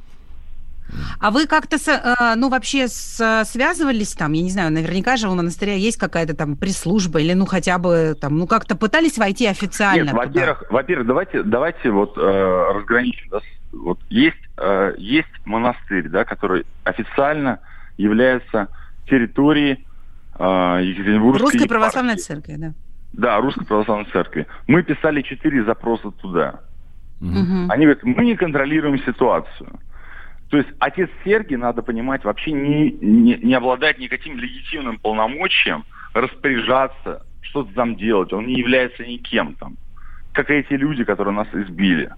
А 1.20 1.32
вы 1.32 1.48
как-то, 1.48 1.78
э, 1.78 2.36
ну, 2.36 2.50
вообще 2.50 2.88
связывались 2.88 4.14
там, 4.14 4.34
я 4.34 4.44
не 4.44 4.52
знаю, 4.52 4.72
наверняка 4.72 5.18
же 5.18 5.28
у 5.28 5.34
монастыря 5.34 5.74
есть 5.74 5.98
какая-то 5.98 6.36
там 6.36 6.56
пресс-служба 6.56 7.22
или, 7.22 7.34
ну, 7.34 7.48
хотя 7.48 7.80
бы 7.80 8.16
там, 8.22 8.38
ну, 8.38 8.46
как-то 8.46 8.76
пытались 8.76 9.18
войти 9.18 9.48
официально? 9.48 10.04
Нет, 10.04 10.14
во-первых, 10.14 10.64
во-первых, 10.70 11.08
давайте, 11.08 11.42
давайте 11.42 11.90
вот 11.90 12.16
э, 12.16 12.72
разграничим. 12.76 13.28
Да? 13.32 13.40
Вот 13.72 14.00
есть, 14.10 14.38
э, 14.58 14.94
есть 15.00 15.28
монастырь, 15.46 16.10
да, 16.10 16.26
который 16.26 16.66
официально 16.84 17.60
является 17.98 18.70
территорией 19.08 19.86
э, 20.38 20.80
Екатеринбургской 20.84 21.52
Русской 21.52 21.68
православной 21.68 22.18
церкви, 22.18 22.56
да. 22.58 22.74
Да, 23.14 23.40
Русской 23.40 23.66
православной 23.66 24.10
церкви. 24.12 24.46
Мы 24.68 24.84
писали 24.84 25.22
четыре 25.22 25.64
запроса 25.64 26.12
туда. 26.12 26.62
Угу. 27.22 27.70
Они 27.70 27.86
говорят, 27.86 28.04
мы 28.04 28.26
не 28.26 28.36
контролируем 28.36 29.00
ситуацию. 29.00 29.80
То 30.50 30.58
есть 30.58 30.70
отец 30.80 31.10
Сергий, 31.24 31.56
надо 31.56 31.82
понимать, 31.82 32.24
вообще 32.24 32.52
не, 32.52 32.92
не, 32.92 33.38
не 33.38 33.54
обладает 33.54 34.00
никаким 34.00 34.38
легитимным 34.38 35.00
полномочием 35.00 35.86
распоряжаться, 36.14 37.26
что-то 37.42 37.74
там 37.74 37.96
делать. 37.96 38.32
Он 38.34 38.46
не 38.48 38.56
является 38.56 39.04
никем 39.04 39.56
там. 39.56 39.78
Как 40.34 40.50
эти 40.50 40.74
люди, 40.74 41.04
которые 41.04 41.34
нас 41.34 41.48
избили 41.54 42.12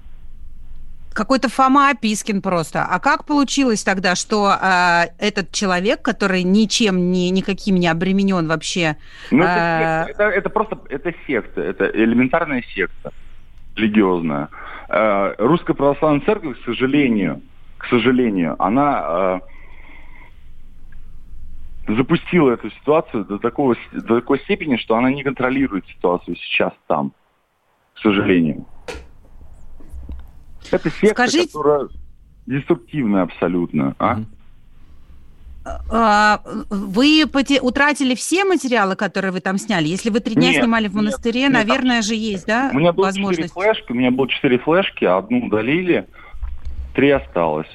какой-то 1.17 1.49
Фома 1.49 1.89
Опискин 1.89 2.41
просто. 2.41 2.85
А 2.85 2.99
как 2.99 3.25
получилось 3.25 3.83
тогда, 3.83 4.15
что 4.15 4.53
э, 4.53 5.07
этот 5.17 5.51
человек, 5.51 6.03
который 6.03 6.43
ничем 6.43 7.11
не, 7.11 7.31
никаким 7.31 7.75
не 7.75 7.87
обременен 7.87 8.47
вообще... 8.47 8.97
Ну, 9.31 9.43
это, 9.43 10.05
э... 10.07 10.11
это, 10.11 10.23
это 10.23 10.49
просто 10.49 10.79
это 10.89 11.13
секта, 11.25 11.61
это 11.61 11.85
элементарная 11.85 12.63
секта 12.75 13.11
религиозная. 13.75 14.49
Э, 14.89 15.33
Русская 15.39 15.73
православная 15.73 16.21
церковь, 16.21 16.61
к 16.61 16.65
сожалению, 16.65 17.41
к 17.79 17.87
сожалению, 17.87 18.55
она 18.59 19.41
э, 21.87 21.95
запустила 21.95 22.51
эту 22.51 22.69
ситуацию 22.69 23.25
до, 23.25 23.39
такого, 23.39 23.75
до 23.91 24.19
такой 24.19 24.39
степени, 24.41 24.77
что 24.77 24.95
она 24.95 25.11
не 25.11 25.23
контролирует 25.23 25.87
ситуацию 25.87 26.35
сейчас 26.35 26.73
там, 26.87 27.11
к 27.95 27.99
сожалению. 27.99 28.67
Это 30.71 30.89
секта, 30.89 31.07
Скажите... 31.09 31.47
которая 31.47 31.87
деструктивная 32.45 33.23
абсолютно. 33.23 33.95
А? 33.99 34.19
а 35.89 36.41
вы 36.69 37.25
утратили 37.61 38.15
все 38.15 38.45
материалы, 38.45 38.95
которые 38.95 39.31
вы 39.31 39.41
там 39.41 39.57
сняли? 39.57 39.87
Если 39.87 40.09
вы 40.09 40.19
три 40.19 40.35
дня 40.35 40.51
нет, 40.51 40.63
снимали 40.63 40.87
в 40.87 40.95
монастыре, 40.95 41.43
нет, 41.43 41.51
наверное 41.51 41.97
нет. 41.97 42.05
же 42.05 42.15
есть, 42.15 42.45
да, 42.45 42.69
у 42.73 42.77
меня 42.77 42.93
было 42.93 43.05
возможность? 43.05 43.53
флешки, 43.53 43.91
у 43.91 43.95
меня 43.95 44.11
было 44.11 44.27
четыре 44.29 44.59
флешки, 44.59 45.05
одну 45.05 45.45
удалили, 45.45 46.07
три 46.93 47.11
осталось. 47.11 47.67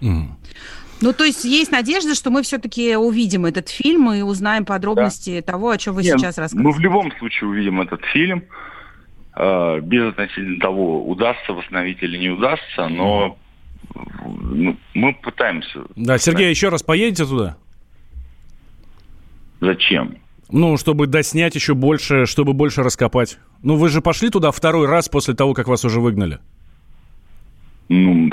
Mm. 0.00 0.28
Ну, 1.00 1.12
то 1.12 1.24
есть 1.24 1.44
есть 1.44 1.70
надежда, 1.70 2.14
что 2.14 2.30
мы 2.30 2.42
все-таки 2.42 2.96
увидим 2.96 3.46
этот 3.46 3.68
фильм 3.68 4.12
и 4.12 4.22
узнаем 4.22 4.64
подробности 4.64 5.40
да. 5.40 5.52
того, 5.52 5.70
о 5.70 5.78
чем 5.78 5.94
вы 5.94 6.02
Нет, 6.02 6.18
сейчас 6.18 6.38
рассказываете. 6.38 6.68
Мы 6.68 6.72
в 6.72 6.80
любом 6.80 7.12
случае 7.18 7.50
увидим 7.50 7.80
этот 7.80 8.04
фильм. 8.06 8.44
Э, 9.40 9.78
без 9.80 10.08
относительно 10.08 10.58
того, 10.58 11.08
удастся 11.08 11.52
восстановить 11.52 12.02
или 12.02 12.18
не 12.18 12.28
удастся, 12.28 12.88
но 12.88 13.38
ну, 13.94 14.76
мы 14.94 15.14
пытаемся. 15.14 15.82
Да, 15.94 16.18
Сергей, 16.18 16.50
еще 16.50 16.70
раз 16.70 16.82
поедете 16.82 17.24
туда? 17.24 17.56
Зачем? 19.60 20.16
Ну, 20.50 20.76
чтобы 20.76 21.06
доснять 21.06 21.54
еще 21.54 21.74
больше, 21.74 22.26
чтобы 22.26 22.52
больше 22.52 22.82
раскопать. 22.82 23.38
Ну, 23.62 23.76
вы 23.76 23.90
же 23.90 24.00
пошли 24.00 24.28
туда 24.28 24.50
второй 24.50 24.88
раз 24.88 25.08
после 25.08 25.34
того, 25.34 25.54
как 25.54 25.68
вас 25.68 25.84
уже 25.84 26.00
выгнали. 26.00 26.40
Ну, 27.88 28.30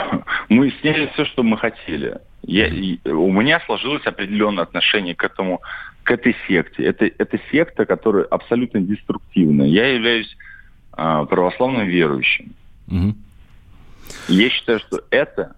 Мы 0.50 0.72
сняли 0.82 1.12
все, 1.14 1.26
что 1.26 1.44
мы 1.44 1.60
хотели. 1.60 2.18
Я, 2.42 2.68
у 3.14 3.32
меня 3.32 3.60
сложилось 3.68 4.06
определенное 4.08 4.64
отношение 4.64 5.14
к 5.14 5.24
этому, 5.24 5.62
к 6.02 6.10
этой 6.10 6.36
секте. 6.48 6.84
Это, 6.84 7.06
это 7.06 7.40
секта, 7.52 7.86
которая 7.86 8.24
абсолютно 8.26 8.82
деструктивная. 8.82 9.68
Я 9.68 9.94
являюсь 9.94 10.36
православным 10.96 11.88
верующим. 11.88 12.54
Угу. 12.88 13.16
Я 14.30 14.50
считаю, 14.50 14.80
что 14.80 15.02
это 15.10 15.56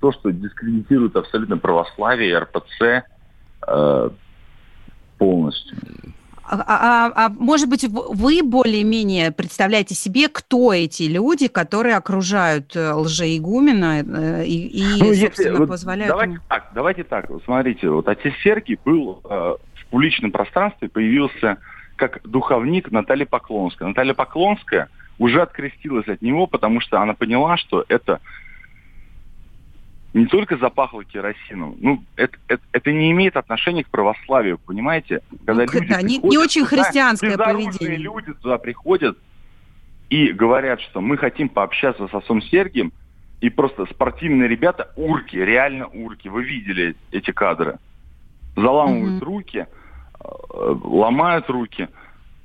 то, 0.00 0.12
что 0.12 0.30
дискредитирует 0.30 1.16
абсолютно 1.16 1.58
православие 1.58 2.30
и 2.30 2.34
РПЦ 2.34 3.04
э, 3.66 4.10
полностью. 5.18 5.76
А, 6.48 6.62
а, 6.68 7.12
а 7.26 7.28
может 7.30 7.68
быть, 7.68 7.84
вы 7.88 8.42
более-менее 8.44 9.32
представляете 9.32 9.96
себе, 9.96 10.28
кто 10.28 10.72
эти 10.72 11.04
люди, 11.04 11.48
которые 11.48 11.96
окружают 11.96 12.76
э, 12.76 12.92
лжеигумена 12.92 14.02
э, 14.02 14.44
и, 14.44 14.68
и 14.68 15.02
ну, 15.02 15.10
если, 15.10 15.50
вот 15.50 15.68
позволяют... 15.68 16.12
Давайте 16.12 16.34
ему... 16.34 16.42
так, 16.48 16.70
давайте 16.72 17.02
так. 17.02 17.26
Смотрите, 17.44 17.90
вот 17.90 18.06
отец 18.06 18.32
Сергий 18.44 18.78
был 18.84 19.20
э, 19.24 19.28
в 19.74 19.86
публичном 19.90 20.30
пространстве, 20.30 20.88
появился 20.88 21.58
как 21.96 22.20
духовник 22.24 22.90
Наталья 22.90 23.26
Поклонская. 23.26 23.88
Наталья 23.88 24.14
Поклонская 24.14 24.88
уже 25.18 25.42
открестилась 25.42 26.06
от 26.08 26.22
него, 26.22 26.46
потому 26.46 26.80
что 26.80 27.00
она 27.00 27.14
поняла, 27.14 27.56
что 27.56 27.84
это 27.88 28.20
не 30.16 30.26
только 30.26 30.56
запахло 30.56 31.04
керосином. 31.04 31.76
Ну, 31.78 32.02
это, 32.16 32.36
это, 32.48 32.62
это 32.72 32.92
не 32.92 33.10
имеет 33.10 33.36
отношения 33.36 33.84
к 33.84 33.88
православию, 33.88 34.58
понимаете? 34.58 35.20
Когда 35.44 35.64
ну, 35.64 35.72
люди 35.72 35.88
да, 35.88 36.02
не, 36.02 36.18
не 36.18 36.38
очень 36.38 36.64
туда, 36.64 36.82
христианское 36.82 37.36
поведение. 37.36 37.98
люди 37.98 38.32
туда 38.32 38.56
приходят 38.58 39.18
и 40.08 40.32
говорят, 40.32 40.80
что 40.80 41.00
мы 41.00 41.18
хотим 41.18 41.48
пообщаться 41.48 42.08
с 42.08 42.14
отцом 42.14 42.40
Сергием, 42.40 42.92
и 43.40 43.50
просто 43.50 43.84
спортивные 43.86 44.48
ребята, 44.48 44.90
урки, 44.96 45.36
реально 45.36 45.86
урки, 45.88 46.28
вы 46.28 46.44
видели 46.44 46.96
эти 47.10 47.32
кадры, 47.32 47.78
заламывают 48.56 49.22
mm-hmm. 49.22 49.26
руки, 49.26 49.66
ломают 50.52 51.48
руки. 51.50 51.88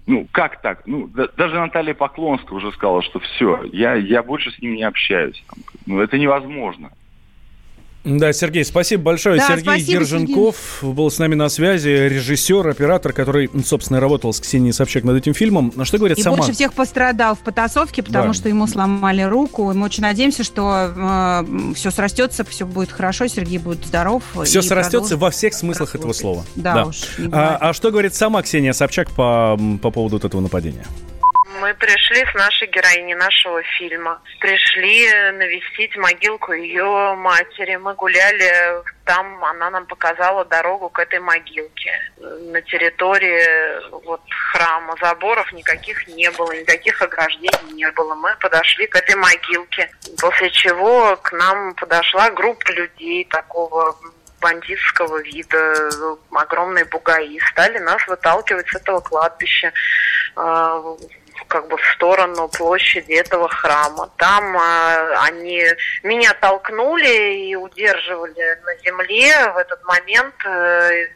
Ну, 0.07 0.27
как 0.31 0.61
так? 0.61 0.87
Ну, 0.87 1.07
да, 1.07 1.27
даже 1.37 1.59
Наталья 1.59 1.93
Поклонская 1.93 2.57
уже 2.57 2.71
сказала, 2.71 3.01
что 3.01 3.19
все, 3.19 3.63
я, 3.71 3.93
я 3.95 4.23
больше 4.23 4.51
с 4.51 4.59
ним 4.59 4.73
не 4.73 4.83
общаюсь. 4.83 5.43
Ну, 5.85 5.99
это 5.99 6.17
невозможно. 6.17 6.91
Да, 8.03 8.33
Сергей, 8.33 8.65
спасибо 8.65 9.03
большое. 9.03 9.37
Да, 9.37 9.47
Сергей 9.47 9.63
спасибо, 9.63 9.99
Держенков 9.99 10.55
Сергей. 10.79 10.95
был 10.95 11.11
с 11.11 11.19
нами 11.19 11.35
на 11.35 11.49
связи, 11.49 11.89
режиссер, 11.89 12.67
оператор, 12.67 13.13
который, 13.13 13.49
собственно, 13.63 13.99
работал 13.99 14.33
с 14.33 14.39
Ксенией 14.39 14.73
Собчак 14.73 15.03
над 15.03 15.17
этим 15.17 15.35
фильмом. 15.35 15.71
На 15.75 15.85
что 15.85 15.99
говорит 15.99 16.17
и 16.17 16.21
сама? 16.21 16.37
больше 16.37 16.53
всех 16.53 16.73
пострадал 16.73 17.35
в 17.35 17.39
потасовке, 17.39 18.01
потому 18.01 18.29
да. 18.29 18.33
что 18.33 18.49
ему 18.49 18.65
сломали 18.65 19.21
руку. 19.21 19.71
Мы 19.73 19.85
очень 19.85 20.01
надеемся, 20.01 20.43
что 20.43 20.91
э, 20.95 21.73
все 21.75 21.91
срастется, 21.91 22.43
все 22.43 22.65
будет 22.65 22.91
хорошо, 22.91 23.27
Сергей 23.27 23.59
будет 23.59 23.85
здоров. 23.85 24.23
Все 24.45 24.63
срастется 24.63 25.15
во 25.15 25.29
всех 25.29 25.53
смыслах 25.53 25.93
работать. 25.93 25.99
этого 25.99 26.13
слова. 26.13 26.45
Да, 26.55 26.73
да. 26.73 26.85
уж. 26.85 27.03
А, 27.31 27.57
а 27.61 27.73
что 27.73 27.91
говорит 27.91 28.15
сама 28.15 28.41
Ксения 28.41 28.73
Собчак 28.73 29.11
по, 29.11 29.59
по 29.81 29.91
поводу 29.91 30.15
вот 30.15 30.25
этого 30.25 30.41
нападения? 30.41 30.85
Мы 31.61 31.75
пришли 31.75 32.25
с 32.25 32.33
нашей 32.33 32.67
героиней 32.69 33.13
нашего 33.13 33.61
фильма. 33.77 34.19
Пришли 34.39 35.07
навестить 35.33 35.95
могилку 35.95 36.53
ее 36.53 37.13
матери. 37.15 37.75
Мы 37.75 37.93
гуляли 37.93 38.81
там, 39.05 39.45
она 39.45 39.69
нам 39.69 39.85
показала 39.85 40.43
дорогу 40.43 40.89
к 40.89 40.97
этой 40.97 41.19
могилке. 41.19 41.91
На 42.17 42.63
территории 42.63 43.91
вот 44.05 44.21
храма 44.51 44.95
заборов 44.99 45.53
никаких 45.53 46.07
не 46.07 46.31
было, 46.31 46.51
никаких 46.51 46.99
ограждений 46.99 47.73
не 47.73 47.91
было. 47.91 48.15
Мы 48.15 48.35
подошли 48.39 48.87
к 48.87 48.95
этой 48.95 49.15
могилке, 49.15 49.91
после 50.19 50.49
чего 50.49 51.15
к 51.17 51.31
нам 51.31 51.75
подошла 51.75 52.31
группа 52.31 52.71
людей 52.71 53.23
такого 53.25 53.95
бандитского 54.41 55.21
вида, 55.21 55.91
огромные 56.31 56.85
бугаи, 56.85 57.39
стали 57.51 57.77
нас 57.77 58.05
выталкивать 58.07 58.67
с 58.69 58.75
этого 58.75 58.99
кладбища 58.99 59.71
а, 60.35 60.81
как 61.51 61.67
бы 61.67 61.75
в 61.75 61.85
сторону 61.93 62.47
площади 62.47 63.11
этого 63.11 63.49
храма. 63.49 64.09
Там 64.15 64.55
э, 64.55 65.15
они 65.27 65.65
меня 66.01 66.33
толкнули 66.33 67.49
и 67.49 67.55
удерживали 67.55 68.57
на 68.63 68.75
земле. 68.77 69.51
В 69.53 69.57
этот 69.57 69.83
момент 69.83 70.33
э, 70.45 71.07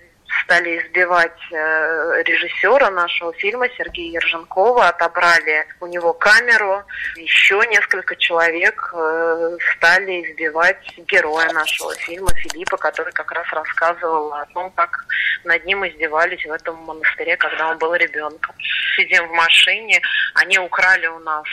стали 0.44 0.80
избивать 0.80 1.39
э, 1.51 2.24
режиссера 2.25 2.90
нашего 2.92 3.33
фильма 3.33 3.68
Сергея 3.77 4.20
Ерженкова, 4.20 4.90
отобрали 4.90 5.66
у 5.79 5.88
него 5.88 6.14
камеру. 6.14 6.83
Еще 7.16 7.62
несколько 7.70 8.16
человек 8.16 8.94
э, 8.94 9.57
стали 9.75 10.24
избивать 10.24 10.98
героя 11.07 11.51
нашего 11.53 11.94
фильма 11.96 12.33
Филиппа, 12.36 12.77
который 12.77 13.14
как 13.14 13.31
раз 13.31 13.48
рассказывал 13.51 14.33
о 14.33 14.46
том, 14.53 14.72
как 14.72 15.05
над 15.44 15.66
ним 15.66 15.88
издевались 15.88 16.46
в 16.46 16.51
этом 16.51 16.75
монастыре, 16.83 17.38
когда 17.38 17.70
он 17.70 17.77
был 17.77 17.94
ребенком. 17.96 18.55
Сидим 18.96 19.27
в 19.27 19.31
машине, 19.31 20.01
они 20.33 20.60
украли 20.60 21.07
у 21.07 21.20
нас 21.20 21.46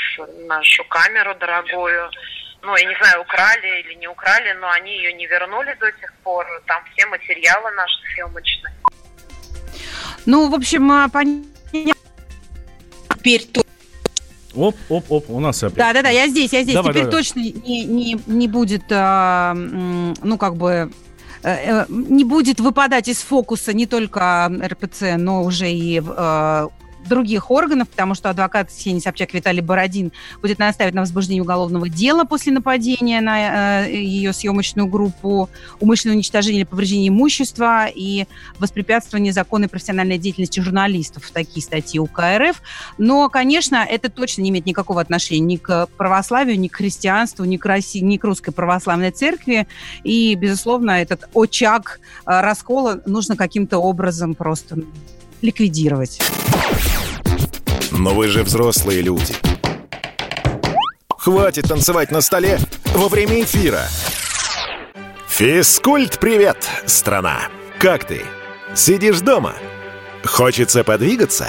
нашу 0.47 0.85
камеру 0.85 1.35
дорогую, 1.35 2.11
ну, 2.63 2.77
я 2.77 2.85
не 2.89 2.97
знаю, 2.97 3.23
украли 3.23 3.81
или 3.81 3.95
не 3.95 4.09
украли, 4.09 4.53
но 4.61 4.71
они 4.71 4.97
ее 4.97 5.13
не 5.15 5.27
вернули 5.27 5.77
до 5.81 5.87
сих 6.01 6.13
пор. 6.23 6.47
Там 6.67 6.83
все 6.93 7.07
материалы 7.07 7.71
наши 7.73 7.97
съемочные. 8.15 8.75
Ну, 10.27 10.49
в 10.49 10.55
общем, 10.55 10.91
а, 10.91 11.09
понятно. 11.09 11.45
Теперь 13.11 13.45
то. 13.47 13.63
Оп, 14.55 14.77
оп, 14.89 15.11
оп, 15.11 15.31
у 15.31 15.41
нас 15.41 15.63
опять. 15.63 15.77
Да, 15.77 15.93
да, 15.93 16.03
да, 16.03 16.11
я 16.11 16.29
здесь, 16.29 16.53
я 16.53 16.63
здесь. 16.63 16.75
Давай, 16.75 16.93
Теперь 16.93 17.07
давай. 17.07 17.19
точно 17.19 17.41
не, 17.41 17.85
не, 17.85 18.21
не 18.27 18.49
будет, 18.49 18.85
а, 18.91 19.55
ну, 19.55 20.39
как 20.39 20.57
бы 20.57 20.93
э, 21.43 21.51
э, 21.51 21.87
не 21.89 22.25
будет 22.25 22.61
выпадать 22.61 23.09
из 23.09 23.23
фокуса 23.23 23.73
не 23.73 23.87
только 23.87 24.53
РПЦ, 24.63 25.17
но 25.17 25.43
уже 25.43 25.71
и 25.71 26.03
э, 26.05 26.69
других 27.09 27.51
органов, 27.51 27.89
потому 27.89 28.15
что 28.15 28.31
адвокат 28.31 28.69
Ксении 28.69 29.01
Собчак 29.01 29.35
Виталий 29.35 29.61
Бородин 29.61 30.13
будет 30.41 30.59
настаивать 30.59 30.95
на 30.95 31.03
возбуждении 31.03 31.41
уголовного 31.41 31.89
дела 31.89 32.25
после 32.25 32.53
нападения 32.53 33.21
на 33.21 33.87
э, 33.87 33.93
ее 33.93 34.33
съемочную 34.33 34.89
группу, 34.89 35.49
умышленное 35.81 36.17
уничтожение 36.17 36.61
или 36.61 36.69
повреждение 36.69 37.09
имущества 37.09 37.87
и 37.87 38.27
воспрепятствование 38.59 39.33
законной 39.33 39.69
профессиональной 39.69 40.19
деятельности 40.19 40.61
журналистов. 40.61 41.31
Такие 41.33 41.63
статьи 41.63 41.99
УК 41.99 42.21
РФ. 42.39 42.63
Но, 42.99 43.29
конечно, 43.29 43.87
это 43.89 44.11
точно 44.11 44.43
не 44.43 44.51
имеет 44.51 44.67
никакого 44.67 45.01
отношения 45.01 45.41
ни 45.41 45.57
к 45.57 45.87
православию, 45.97 46.59
ни 46.59 46.69
к 46.69 46.77
христианству, 46.77 47.45
ни 47.45 47.57
к, 47.57 47.67
России, 47.67 48.01
ни 48.01 48.17
к 48.17 48.25
русской 48.25 48.53
православной 48.53 49.11
церкви. 49.11 49.67
И, 50.05 50.35
безусловно, 50.35 50.93
этот 50.93 51.29
очаг 51.35 52.01
э, 52.27 52.41
раскола 52.41 53.01
нужно 53.07 53.37
каким-то 53.37 53.79
образом 53.79 54.35
просто 54.35 54.79
ликвидировать. 55.43 56.21
Но 57.91 58.15
вы 58.15 58.29
же 58.29 58.43
взрослые 58.43 59.03
люди. 59.03 59.35
Хватит 61.19 61.69
танцевать 61.69 62.11
на 62.11 62.21
столе 62.21 62.59
во 62.95 63.09
время 63.09 63.43
эфира. 63.43 63.87
Физкульт-привет, 65.29 66.69
страна! 66.87 67.43
Как 67.79 68.05
ты? 68.05 68.23
Сидишь 68.75 69.21
дома? 69.21 69.55
Хочется 70.25 70.85
подвигаться? 70.85 71.49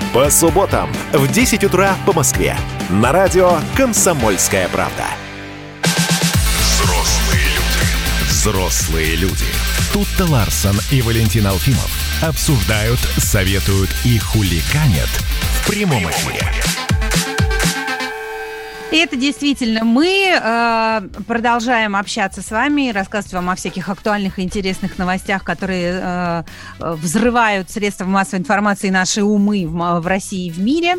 По 0.13 0.29
субботам 0.29 0.91
в 1.13 1.31
10 1.31 1.63
утра 1.63 1.95
по 2.05 2.11
Москве. 2.11 2.57
На 2.89 3.13
радио 3.13 3.53
«Комсомольская 3.77 4.67
правда». 4.67 5.05
Взрослые 6.59 7.45
люди. 7.45 8.27
Взрослые 8.27 9.15
люди. 9.15 9.45
Тут-то 9.93 10.25
Ларсон 10.25 10.75
и 10.91 11.01
Валентин 11.01 11.47
Алфимов 11.47 11.89
обсуждают, 12.21 12.99
советуют 13.17 13.89
и 14.03 14.19
хуликанят 14.19 15.09
в 15.61 15.69
прямом 15.69 16.03
эфире. 16.09 16.41
И 18.91 18.97
это 18.97 19.15
действительно 19.15 19.85
мы 19.85 20.37
э, 20.37 21.01
продолжаем 21.25 21.95
общаться 21.95 22.41
с 22.41 22.51
вами, 22.51 22.91
рассказывать 22.91 23.33
вам 23.33 23.49
о 23.49 23.55
всяких 23.55 23.87
актуальных 23.87 24.37
и 24.37 24.41
интересных 24.41 24.97
новостях, 24.97 25.45
которые 25.45 25.99
э, 26.01 26.43
взрывают 26.79 27.69
средства 27.69 28.03
массовой 28.03 28.39
информации 28.39 28.89
наши 28.89 29.23
умы 29.23 29.65
в, 29.65 30.01
в 30.01 30.07
России 30.07 30.47
и 30.47 30.51
в 30.51 30.59
мире. 30.59 30.95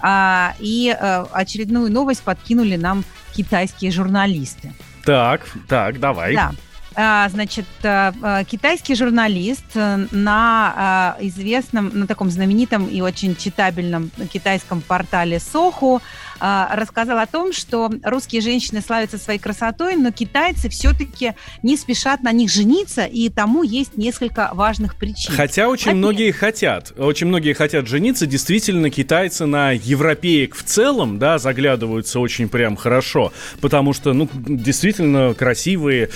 А, 0.00 0.54
и 0.58 0.92
э, 0.98 1.24
очередную 1.32 1.92
новость 1.92 2.22
подкинули 2.22 2.74
нам 2.74 3.04
китайские 3.32 3.92
журналисты. 3.92 4.72
Так, 5.04 5.42
так, 5.68 6.00
давай. 6.00 6.34
Да. 6.34 6.50
а, 6.96 7.28
значит, 7.28 7.66
а, 7.84 8.12
а, 8.22 8.42
китайский 8.42 8.96
журналист 8.96 9.66
э, 9.76 10.06
на 10.10 11.16
известном, 11.20 11.96
на 11.96 12.08
таком 12.08 12.28
знаменитом 12.28 12.88
и 12.88 13.00
очень 13.02 13.36
читабельном 13.36 14.10
китайском 14.32 14.80
портале 14.80 15.38
Соху 15.38 16.02
рассказал 16.40 17.18
о 17.18 17.26
том, 17.26 17.52
что 17.52 17.90
русские 18.02 18.40
женщины 18.40 18.80
славятся 18.80 19.18
своей 19.18 19.38
красотой, 19.38 19.96
но 19.96 20.10
китайцы 20.10 20.68
все-таки 20.68 21.34
не 21.62 21.76
спешат 21.76 22.22
на 22.22 22.32
них 22.32 22.50
жениться, 22.50 23.04
и 23.04 23.28
тому 23.28 23.62
есть 23.62 23.96
несколько 23.96 24.50
важных 24.52 24.96
причин. 24.96 25.34
Хотя 25.34 25.68
очень 25.68 25.90
Один. 25.90 25.98
многие 25.98 26.30
хотят, 26.32 26.92
очень 26.96 27.26
многие 27.26 27.52
хотят 27.52 27.86
жениться. 27.86 28.26
Действительно, 28.26 28.90
китайцы 28.90 29.46
на 29.46 29.72
европеек 29.72 30.54
в 30.54 30.62
целом, 30.62 31.18
да, 31.18 31.38
заглядываются 31.38 32.20
очень 32.20 32.48
прям 32.48 32.76
хорошо, 32.76 33.32
потому 33.60 33.92
что, 33.92 34.12
ну, 34.12 34.28
действительно 34.32 35.34
красивые, 35.34 36.10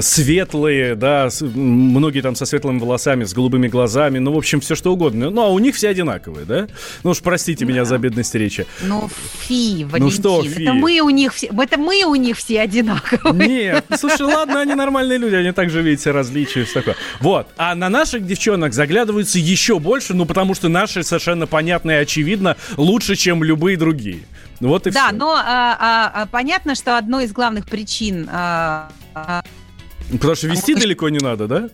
светлые, 0.00 0.94
да, 0.94 1.28
многие 1.40 2.20
там 2.20 2.34
со 2.34 2.46
светлыми 2.46 2.78
волосами, 2.78 3.24
с 3.24 3.34
голубыми 3.34 3.68
глазами, 3.68 4.18
ну, 4.18 4.32
в 4.32 4.36
общем, 4.36 4.60
все 4.60 4.74
что 4.74 4.92
угодно. 4.92 5.30
Ну, 5.30 5.42
а 5.42 5.48
у 5.48 5.58
них 5.58 5.74
все 5.74 5.88
одинаковые, 5.88 6.46
да? 6.46 6.68
Ну 7.02 7.10
уж 7.10 7.20
простите 7.20 7.64
да. 7.64 7.72
меня 7.72 7.84
за 7.84 7.98
бедность 7.98 8.34
речи. 8.34 8.66
Ну, 8.82 9.08
фи, 9.58 9.84
Валентин, 9.84 10.00
ну, 10.00 10.10
что, 10.10 10.42
фи? 10.42 10.62
это 10.62 10.72
мы 10.72 11.00
у 11.00 11.10
них 11.10 11.34
все, 11.34 11.48
это 11.48 11.78
мы 11.78 12.04
у 12.04 12.14
них 12.14 12.36
все 12.36 12.60
одинаковые. 12.60 13.48
Нет, 13.48 13.86
слушай, 13.98 14.22
ладно, 14.22 14.60
они 14.60 14.74
нормальные 14.74 15.18
люди, 15.18 15.34
они 15.34 15.52
также 15.52 15.82
видят 15.82 16.00
все 16.00 16.12
различия 16.12 16.62
и 16.62 16.64
все 16.64 16.74
такое. 16.74 16.96
Вот, 17.20 17.48
а 17.56 17.74
на 17.74 17.88
наших 17.88 18.26
девчонок 18.26 18.72
заглядываются 18.72 19.38
еще 19.38 19.78
больше, 19.78 20.14
ну, 20.14 20.26
потому 20.26 20.54
что 20.54 20.68
наши 20.68 21.02
совершенно 21.02 21.46
понятно 21.46 21.92
и 21.92 21.94
очевидно 21.94 22.56
лучше, 22.76 23.16
чем 23.16 23.42
любые 23.42 23.76
другие. 23.76 24.20
Вот 24.60 24.86
и 24.86 24.90
да, 24.90 25.08
все. 25.08 25.16
но 25.16 25.34
а, 25.34 25.76
а, 25.78 26.22
а, 26.22 26.26
понятно, 26.26 26.74
что 26.74 26.98
одной 26.98 27.24
из 27.24 27.32
главных 27.32 27.66
причин 27.66 28.28
а, 28.30 28.90
а 29.14 29.42
Потому 30.10 30.34
что 30.34 30.48
вести 30.48 30.74
далеко 30.74 31.08
не 31.10 31.18
надо, 31.18 31.46
да? 31.46 31.68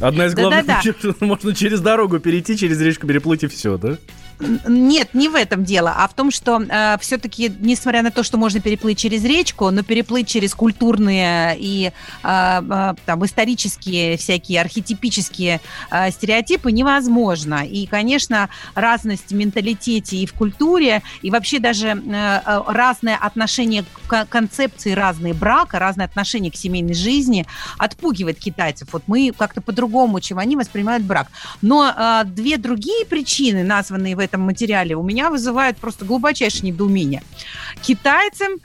Одна 0.00 0.26
из 0.26 0.34
главных 0.34 0.66
да, 0.66 0.80
да, 0.82 0.92
да. 1.02 1.26
можно 1.26 1.54
через 1.54 1.80
дорогу 1.80 2.18
перейти, 2.20 2.56
через 2.56 2.80
речку 2.80 3.06
переплыть 3.06 3.42
и 3.42 3.48
все, 3.48 3.76
да? 3.76 3.98
Нет, 4.40 5.12
не 5.12 5.28
в 5.28 5.34
этом 5.34 5.64
дело, 5.64 5.94
а 5.96 6.08
в 6.08 6.14
том, 6.14 6.30
что 6.30 6.62
э, 6.62 6.96
все-таки, 7.00 7.52
несмотря 7.60 8.02
на 8.02 8.10
то, 8.10 8.22
что 8.22 8.38
можно 8.38 8.60
переплыть 8.60 8.98
через 8.98 9.22
речку, 9.24 9.70
но 9.70 9.82
переплыть 9.82 10.28
через 10.28 10.54
культурные 10.54 11.56
и 11.58 11.92
э, 12.22 12.62
э, 12.70 12.94
там 13.04 13.24
исторические 13.24 14.16
всякие 14.16 14.60
архетипические 14.62 15.60
э, 15.90 16.10
стереотипы 16.10 16.72
невозможно. 16.72 17.66
И, 17.66 17.86
конечно, 17.86 18.48
разность 18.74 19.30
в 19.30 19.34
менталитете 19.34 20.16
и 20.16 20.26
в 20.26 20.32
культуре, 20.32 21.02
и 21.20 21.30
вообще 21.30 21.58
даже 21.58 21.88
э, 21.88 22.40
э 22.46 22.60
разное 22.66 23.16
отношение 23.16 23.84
к 24.06 24.26
концепции 24.26 24.92
разные 24.92 25.34
брака, 25.34 25.78
разное 25.78 26.06
отношение 26.06 26.50
к 26.50 26.56
семейной 26.56 26.94
жизни 26.94 27.46
отпугивает 27.78 28.38
китайцев. 28.38 28.88
Вот 28.92 29.02
мы 29.06 29.32
как-то 29.36 29.60
по-другому, 29.60 30.20
чем 30.20 30.38
они 30.38 30.56
воспринимают 30.56 31.04
брак. 31.04 31.28
Но 31.60 31.92
э, 31.94 32.22
две 32.24 32.56
другие 32.56 33.04
причины, 33.04 33.64
названные 33.64 34.16
в 34.16 34.18
этом 34.18 34.29
этом 34.30 34.42
материале 34.42 34.94
у 34.94 35.02
меня 35.02 35.28
вызывает 35.30 35.76
просто 35.76 36.04
глубочайшее 36.04 36.70
недоумение. 36.70 37.22
Китайцам 37.82 38.60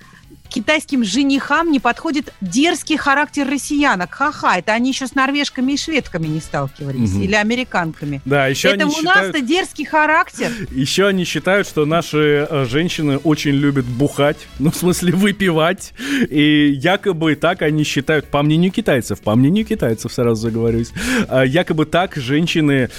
китайским 0.49 1.03
женихам 1.03 1.71
не 1.71 1.79
подходит 1.79 2.33
дерзкий 2.41 2.97
характер 2.97 3.47
россиянок. 3.49 4.13
Ха-ха, 4.13 4.57
это 4.57 4.73
они 4.73 4.89
еще 4.89 5.07
с 5.07 5.15
норвежками 5.15 5.73
и 5.73 5.77
шведками 5.77 6.27
не 6.27 6.39
сталкивались. 6.39 7.13
Угу. 7.13 7.23
Или 7.23 7.35
американками. 7.35 8.21
Да, 8.25 8.47
еще 8.47 8.69
это 8.69 8.83
они 8.83 8.93
у 8.93 8.97
считают... 8.97 9.33
нас-то 9.33 9.41
дерзкий 9.41 9.85
характер. 9.85 10.51
Еще 10.71 11.07
они 11.07 11.23
считают, 11.23 11.67
что 11.67 11.85
наши 11.85 12.47
э, 12.49 12.65
женщины 12.65 13.17
очень 13.17 13.51
любят 13.51 13.85
бухать. 13.85 14.37
Ну, 14.65 14.71
в 14.71 14.75
смысле, 14.75 15.13
выпивать. 15.13 15.93
И 16.29 16.71
якобы 16.81 17.35
так 17.35 17.61
они 17.61 17.83
считают, 17.83 18.25
по 18.25 18.41
мнению 18.41 18.71
китайцев, 18.71 19.19
по 19.19 19.35
мнению 19.35 19.63
китайцев, 19.63 20.11
сразу 20.11 20.41
заговорюсь, 20.41 20.91
а 21.27 21.43
якобы 21.43 21.85
так 21.85 22.15
женщины 22.15 22.89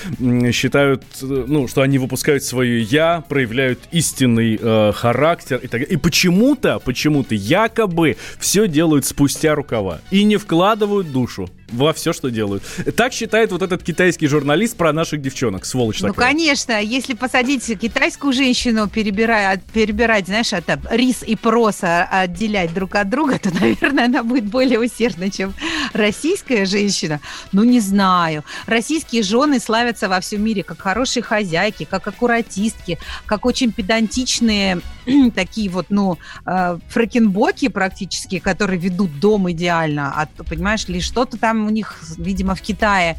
считают, 0.53 1.03
э, 1.23 1.45
ну, 1.49 1.67
что 1.67 1.83
они 1.83 1.99
выпускают 1.99 2.45
свое 2.45 2.83
«я», 2.83 3.25
проявляют 3.29 3.81
истинный 3.91 4.59
э, 4.61 4.93
характер 4.95 5.57
и 5.57 5.67
так 5.67 5.81
далее. 5.81 5.89
И 5.89 5.97
почему-то, 5.97 6.79
почему-то 6.79 7.35
якобы 7.37 8.17
все 8.39 8.67
делают 8.69 9.05
спустя 9.05 9.55
рукава 9.55 10.01
и 10.11 10.25
не 10.25 10.37
вкладывают 10.37 11.13
душу 11.13 11.49
во 11.69 11.93
все, 11.93 12.13
что 12.13 12.31
делают. 12.31 12.63
Так 12.97 13.13
считает 13.13 13.53
вот 13.53 13.63
этот 13.63 13.83
китайский 13.83 14.27
журналист 14.29 14.77
про 14.77 14.93
наших 14.93 15.21
девчонок, 15.21 15.65
сволочь 15.65 16.01
Ну, 16.01 16.09
такая. 16.09 16.29
конечно, 16.29 16.81
если 16.81 17.15
посадить 17.15 17.67
китайскую 17.79 18.33
женщину, 18.33 18.89
перебирая, 18.89 19.61
перебирать, 19.73 20.27
знаешь, 20.27 20.53
это 20.53 20.81
рис 20.91 21.23
и 21.23 21.37
проса 21.37 22.05
отделять 22.05 22.73
друг 22.73 22.95
от 22.95 23.09
друга, 23.11 23.39
то, 23.39 23.51
наверное, 23.61 24.07
она 24.07 24.23
будет 24.23 24.45
более 24.45 24.79
усердна, 24.79 25.31
чем 25.31 25.55
российская 25.93 26.67
женщина. 26.67 27.21
Ну, 27.53 27.65
не 27.65 27.81
знаю. 27.81 28.45
Российские 28.67 29.23
жены 29.23 29.61
славятся 29.61 30.09
во 30.09 30.21
всем 30.21 30.43
мире 30.45 30.63
как 30.63 30.81
хорошие 30.81 31.23
хозяйки, 31.23 31.85
как 31.85 32.07
аккуратистки, 32.07 32.99
как 33.27 33.45
очень 33.45 33.73
педантичные 33.73 34.81
такие 35.35 35.71
вот, 35.71 35.87
ну, 35.89 36.19
э, 36.45 36.79
фрекенбоки 36.89 37.69
практически, 37.69 38.39
которые 38.39 38.79
ведут 38.79 39.19
дом 39.21 39.51
идеально. 39.51 40.13
А, 40.17 40.27
понимаешь 40.45 40.87
ли, 40.89 41.01
что-то 41.01 41.37
там 41.39 41.56
там 41.57 41.67
у 41.67 41.71
них, 41.71 41.97
видимо, 42.19 42.55
в 42.55 42.61
Китае 42.61 43.17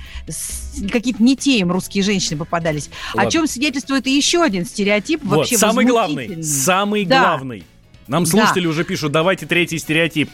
какие-то 0.91 1.23
не 1.23 1.36
те 1.36 1.60
им 1.60 1.71
русские 1.71 2.04
женщины 2.04 2.38
попадались. 2.38 2.89
Ладно. 3.13 3.28
О 3.28 3.32
чем 3.32 3.47
свидетельствует 3.47 4.06
и 4.08 4.15
еще 4.15 4.43
один 4.43 4.65
стереотип. 4.65 5.23
Вот, 5.23 5.38
вообще 5.38 5.58
самый 5.58 5.86
главный, 5.86 6.43
самый 6.43 7.06
да. 7.06 7.21
главный. 7.21 7.63
Нам 8.08 8.26
слушатели 8.26 8.63
да. 8.63 8.69
уже 8.69 8.84
пишут, 8.84 9.12
давайте 9.12 9.45
третий 9.45 9.80
стереотип. 9.80 10.30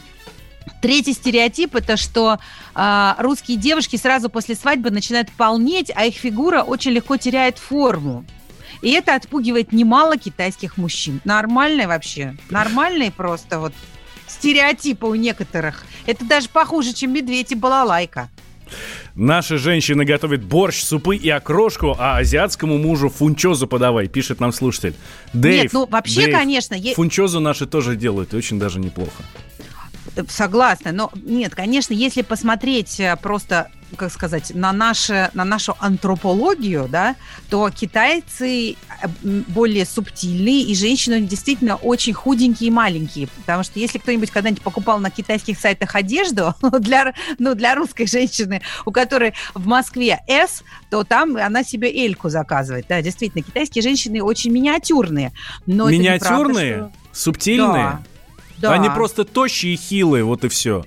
Третий 0.80 1.12
стереотип 1.12 1.74
это 1.74 1.96
что 1.96 2.38
э, 2.74 3.14
русские 3.18 3.56
девушки 3.56 3.96
сразу 3.96 4.30
после 4.30 4.54
свадьбы 4.54 4.90
начинают 4.90 5.30
полнеть, 5.32 5.90
а 5.94 6.04
их 6.04 6.14
фигура 6.14 6.62
очень 6.62 6.92
легко 6.92 7.16
теряет 7.16 7.58
форму. 7.58 8.24
И 8.80 8.90
это 8.90 9.14
отпугивает 9.14 9.72
немало 9.72 10.16
китайских 10.18 10.76
мужчин. 10.76 11.20
Нормальные 11.24 11.86
вообще. 11.86 12.36
Нормальные 12.50 13.10
просто 13.10 13.58
вот 13.58 13.72
стереотипы 14.26 15.06
у 15.06 15.14
некоторых. 15.14 15.84
Это 16.06 16.24
даже 16.24 16.48
похуже, 16.48 16.92
чем 16.92 17.12
медведь 17.12 17.52
и 17.52 17.54
балалайка. 17.54 18.28
Наши 19.14 19.58
женщины 19.58 20.04
готовят 20.04 20.42
борщ, 20.42 20.82
супы 20.82 21.16
и 21.16 21.28
окрошку, 21.28 21.94
а 21.98 22.18
азиатскому 22.18 22.78
мужу 22.78 23.08
фунчозу 23.08 23.66
подавай, 23.66 24.08
пишет 24.08 24.40
нам 24.40 24.52
слушатель. 24.52 24.94
Дэйв, 25.32 25.62
Нет, 25.64 25.72
ну 25.72 25.86
вообще, 25.86 26.22
Дэйв, 26.22 26.36
конечно. 26.36 26.76
Фунчозу 26.94 27.40
наши 27.40 27.66
тоже 27.66 27.94
делают, 27.94 28.34
очень 28.34 28.58
даже 28.58 28.80
неплохо. 28.80 29.22
Согласна, 30.28 30.92
но 30.92 31.10
нет, 31.14 31.54
конечно, 31.54 31.92
если 31.92 32.22
посмотреть 32.22 33.00
э, 33.00 33.16
просто 33.20 33.70
как 33.96 34.12
сказать, 34.12 34.52
на, 34.54 34.72
наше, 34.72 35.30
на 35.34 35.44
нашу 35.44 35.76
антропологию, 35.78 36.88
да, 36.90 37.16
то 37.48 37.70
китайцы 37.70 38.72
э, 38.72 38.74
более 39.22 39.84
субтильные, 39.84 40.62
и 40.62 40.74
женщины 40.74 41.20
действительно 41.20 41.76
очень 41.76 42.12
худенькие 42.12 42.68
и 42.68 42.70
маленькие. 42.70 43.28
Потому 43.28 43.62
что 43.62 43.78
если 43.78 43.98
кто-нибудь 43.98 44.30
когда-нибудь 44.30 44.62
покупал 44.62 44.98
на 44.98 45.10
китайских 45.10 45.58
сайтах 45.58 45.94
одежду 45.94 46.54
для, 46.80 47.14
ну, 47.38 47.54
для 47.54 47.74
русской 47.74 48.06
женщины, 48.06 48.62
у 48.84 48.90
которой 48.90 49.34
в 49.54 49.66
Москве 49.66 50.20
S, 50.28 50.62
то 50.90 51.04
там 51.04 51.36
она 51.36 51.62
себе 51.62 51.88
эльку 51.90 52.28
заказывает. 52.28 52.86
Да, 52.88 53.00
действительно, 53.02 53.42
китайские 53.42 53.82
женщины 53.82 54.22
очень 54.22 54.50
миниатюрные. 54.50 55.32
Но 55.66 55.88
миниатюрные? 55.88 56.70
Неправда, 56.70 56.90
что... 56.90 57.04
Субтильные? 57.12 57.72
Да. 57.72 58.02
Да. 58.58 58.72
Они 58.72 58.88
просто 58.88 59.24
тощие 59.24 59.74
и 59.74 59.76
хилые, 59.76 60.24
вот 60.24 60.44
и 60.44 60.48
все. 60.48 60.84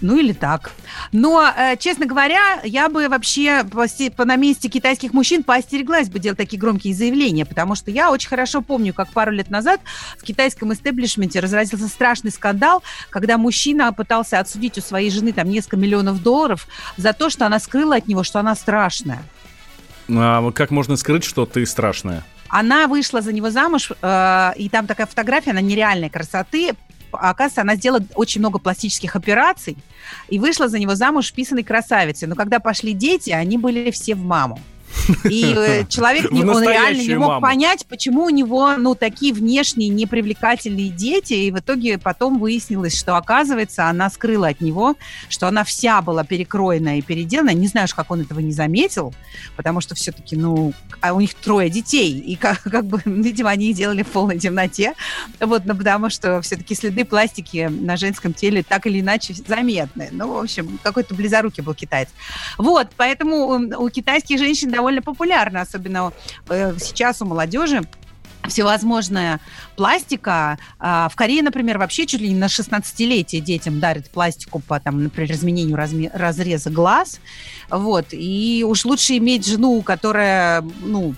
Ну 0.00 0.18
или 0.18 0.32
так. 0.32 0.72
Но, 1.12 1.46
э, 1.46 1.76
честно 1.78 2.06
говоря, 2.06 2.60
я 2.64 2.88
бы 2.88 3.08
вообще 3.08 3.64
по, 3.64 3.86
по, 4.16 4.24
на 4.24 4.36
месте 4.36 4.68
китайских 4.68 5.12
мужчин 5.12 5.42
поостереглась 5.42 6.08
бы 6.08 6.18
делать 6.18 6.38
такие 6.38 6.58
громкие 6.58 6.94
заявления, 6.94 7.44
потому 7.44 7.74
что 7.74 7.90
я 7.90 8.10
очень 8.10 8.28
хорошо 8.28 8.62
помню, 8.62 8.94
как 8.94 9.10
пару 9.12 9.30
лет 9.30 9.50
назад 9.50 9.80
в 10.16 10.22
китайском 10.22 10.72
истеблишменте 10.72 11.40
разразился 11.40 11.88
страшный 11.88 12.30
скандал, 12.30 12.82
когда 13.10 13.36
мужчина 13.36 13.92
пытался 13.92 14.38
отсудить 14.38 14.78
у 14.78 14.80
своей 14.80 15.10
жены 15.10 15.32
там 15.32 15.50
несколько 15.50 15.76
миллионов 15.76 16.22
долларов 16.22 16.66
за 16.96 17.12
то, 17.12 17.28
что 17.28 17.44
она 17.44 17.58
скрыла 17.58 17.96
от 17.96 18.08
него, 18.08 18.22
что 18.22 18.40
она 18.40 18.54
страшная. 18.54 19.22
А 20.08 20.50
как 20.52 20.70
можно 20.70 20.96
скрыть, 20.96 21.24
что 21.24 21.44
ты 21.44 21.66
страшная? 21.66 22.24
Она 22.50 22.86
вышла 22.88 23.22
за 23.22 23.32
него 23.32 23.50
замуж, 23.50 23.90
э, 23.90 24.52
и 24.56 24.68
там 24.68 24.86
такая 24.86 25.06
фотография, 25.06 25.52
она 25.52 25.60
нереальной 25.60 26.10
красоты, 26.10 26.74
оказывается, 27.12 27.62
она 27.62 27.76
сделала 27.76 28.02
очень 28.14 28.40
много 28.40 28.58
пластических 28.58 29.16
операций 29.16 29.76
и 30.28 30.38
вышла 30.38 30.68
за 30.68 30.78
него 30.78 30.94
замуж 30.94 31.32
писаной 31.32 31.62
красавицей. 31.62 32.28
Но 32.28 32.34
когда 32.34 32.60
пошли 32.60 32.92
дети, 32.92 33.30
они 33.30 33.58
были 33.58 33.90
все 33.90 34.14
в 34.14 34.24
маму. 34.24 34.60
И 35.24 35.54
э, 35.56 35.84
человек 35.88 36.30
не, 36.30 36.44
он 36.44 36.62
реально 36.62 37.02
не 37.02 37.14
мог 37.14 37.28
маму. 37.28 37.40
понять, 37.40 37.86
почему 37.86 38.24
у 38.24 38.30
него 38.30 38.76
ну, 38.76 38.94
такие 38.94 39.32
внешние 39.32 39.88
непривлекательные 39.88 40.90
дети. 40.90 41.34
И 41.34 41.50
в 41.50 41.58
итоге 41.58 41.98
потом 41.98 42.38
выяснилось, 42.38 42.98
что, 42.98 43.16
оказывается, 43.16 43.88
она 43.88 44.10
скрыла 44.10 44.48
от 44.48 44.60
него, 44.60 44.96
что 45.28 45.48
она 45.48 45.64
вся 45.64 46.00
была 46.02 46.24
перекроена 46.24 46.98
и 46.98 47.02
переделана. 47.02 47.50
Не 47.50 47.66
знаю, 47.66 47.88
как 47.94 48.10
он 48.10 48.22
этого 48.22 48.40
не 48.40 48.52
заметил, 48.52 49.14
потому 49.56 49.80
что 49.80 49.94
все-таки, 49.94 50.36
ну, 50.36 50.72
а 51.00 51.12
у 51.12 51.20
них 51.20 51.34
трое 51.34 51.70
детей. 51.70 52.18
И 52.18 52.36
как, 52.36 52.62
как 52.64 52.86
бы, 52.86 53.00
видимо, 53.04 53.50
они 53.50 53.70
их 53.70 53.76
делали 53.76 54.02
в 54.02 54.08
полной 54.08 54.38
темноте. 54.38 54.94
Вот, 55.38 55.64
но 55.64 55.74
потому 55.74 56.10
что 56.10 56.40
все-таки 56.42 56.74
следы 56.74 57.04
пластики 57.04 57.68
на 57.70 57.96
женском 57.96 58.32
теле 58.32 58.62
так 58.62 58.86
или 58.86 59.00
иначе 59.00 59.34
заметны. 59.34 60.08
Ну, 60.12 60.32
в 60.34 60.38
общем, 60.38 60.78
какой-то 60.82 61.14
близорукий 61.14 61.62
был 61.62 61.74
китаец. 61.74 62.08
Вот, 62.58 62.88
поэтому 62.96 63.60
у 63.78 63.88
китайских 63.90 64.38
женщин 64.38 64.70
довольно 64.80 65.02
популярно, 65.02 65.60
особенно 65.60 66.12
э, 66.48 66.74
сейчас 66.78 67.20
у 67.20 67.26
молодежи 67.26 67.82
всевозможная 68.48 69.38
пластика. 69.76 70.58
А, 70.78 71.10
в 71.10 71.16
Корее, 71.16 71.42
например, 71.42 71.76
вообще 71.76 72.06
чуть 72.06 72.22
ли 72.22 72.30
не 72.30 72.34
на 72.34 72.46
16-летие 72.46 73.40
детям 73.40 73.78
дарят 73.78 74.10
пластику 74.10 74.60
по, 74.60 74.80
там, 74.80 75.04
например, 75.04 75.30
изменению 75.32 75.76
разме- 75.76 76.10
разреза 76.14 76.70
глаз. 76.70 77.20
Вот. 77.68 78.06
И 78.12 78.64
уж 78.66 78.86
лучше 78.86 79.18
иметь 79.18 79.46
жену, 79.46 79.82
которая, 79.82 80.62
ну, 80.62 81.14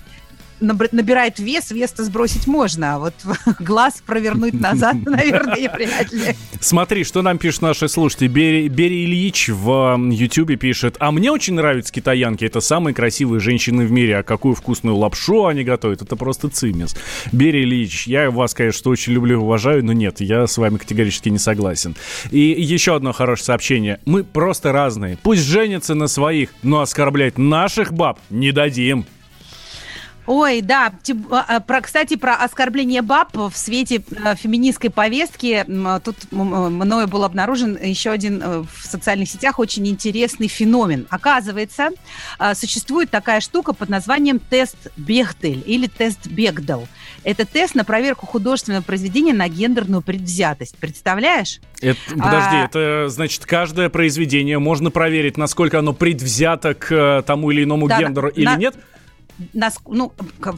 набирает 0.63 1.39
вес, 1.39 1.71
вес-то 1.71 2.05
сбросить 2.05 2.47
можно, 2.47 2.95
а 2.95 2.99
вот 2.99 3.15
глаз 3.61 4.03
провернуть 4.07 4.55
назад, 4.55 4.97
наверное, 5.05 5.71
вряд 5.71 6.13
ли. 6.13 6.37
Смотри, 6.61 7.05
что 7.05 7.23
нам 7.23 7.39
пишут 7.39 7.63
наши 7.63 7.89
слушатели. 7.89 8.29
Бери, 8.29 8.69
Бери 8.69 9.05
Ильич 9.05 9.49
в 9.49 9.99
Ютьюбе 10.11 10.57
пишет, 10.57 10.97
а 11.01 11.11
мне 11.11 11.31
очень 11.31 11.55
нравятся 11.55 11.93
китаянки, 11.93 12.45
это 12.45 12.61
самые 12.61 12.95
красивые 12.95 13.41
женщины 13.41 13.85
в 13.85 13.93
мире, 13.93 14.19
а 14.19 14.23
какую 14.23 14.55
вкусную 14.55 14.97
лапшу 14.97 15.47
они 15.47 15.65
готовят, 15.65 16.03
это 16.03 16.17
просто 16.17 16.49
цимис. 16.49 16.97
Бери 17.33 17.63
Ильич, 17.63 18.07
я 18.07 18.31
вас, 18.31 18.55
конечно, 18.55 18.91
очень 18.91 19.13
люблю 19.13 19.39
и 19.39 19.43
уважаю, 19.43 19.85
но 19.85 19.93
нет, 19.93 20.21
я 20.21 20.47
с 20.47 20.57
вами 20.59 20.77
категорически 20.77 21.29
не 21.29 21.39
согласен. 21.39 21.97
И 22.31 22.39
еще 22.39 22.95
одно 22.95 23.13
хорошее 23.13 23.47
сообщение. 23.47 24.01
Мы 24.05 24.25
просто 24.25 24.73
разные. 24.73 25.19
Пусть 25.23 25.43
женятся 25.43 25.95
на 25.95 26.07
своих, 26.07 26.51
но 26.63 26.81
оскорблять 26.81 27.39
наших 27.39 27.93
баб 27.93 28.19
не 28.31 28.53
дадим. 28.53 29.07
Ой, 30.27 30.61
да. 30.61 30.93
А, 31.31 31.45
а, 31.49 31.61
про, 31.61 31.81
кстати, 31.81 32.17
про 32.17 32.37
оскорбление 32.37 33.03
баб 33.03 33.35
в 33.35 33.53
свете 33.55 34.03
э, 34.11 34.37
феминистской 34.37 34.91
повестки. 34.91 35.65
Тут 36.05 36.17
мною 36.31 37.09
был 37.09 37.25
обнаружен 37.25 37.77
еще 37.83 38.11
один 38.11 38.41
э, 38.43 38.63
в 38.63 38.87
социальных 38.87 39.29
сетях 39.29 39.59
очень 39.59 39.87
интересный 39.89 40.47
феномен. 40.47 41.07
Оказывается, 41.11 41.91
э, 42.39 42.55
существует 42.55 43.11
такая 43.11 43.41
штука 43.41 43.73
под 43.73 43.89
названием 43.89 44.39
тест 44.39 44.77
Бехтель 44.97 45.63
или 45.67 45.89
тест 45.89 46.29
Бегдал. 46.29 46.87
Это 47.25 47.45
тест 47.45 47.75
на 47.75 47.85
проверку 47.85 48.27
художественного 48.27 48.83
произведения 48.83 49.35
на 49.35 49.49
гендерную 49.49 50.03
предвзятость. 50.03 50.77
Представляешь? 50.79 51.61
Это, 51.81 51.99
подожди, 52.11 52.57
а... 52.57 52.65
это 52.65 53.09
значит, 53.09 53.45
каждое 53.45 53.89
произведение 53.89 54.61
можно 54.61 54.93
проверить, 54.93 55.37
насколько 55.37 55.81
оно 55.81 55.93
предвзято 55.93 56.75
к 56.75 57.23
тому 57.27 57.51
или 57.51 57.65
иному 57.65 57.89
да, 57.89 57.99
гендеру 57.99 58.29
на... 58.29 58.31
или 58.31 58.57
нет? 58.59 58.77
Нас, 59.53 59.79
ну, 59.87 60.13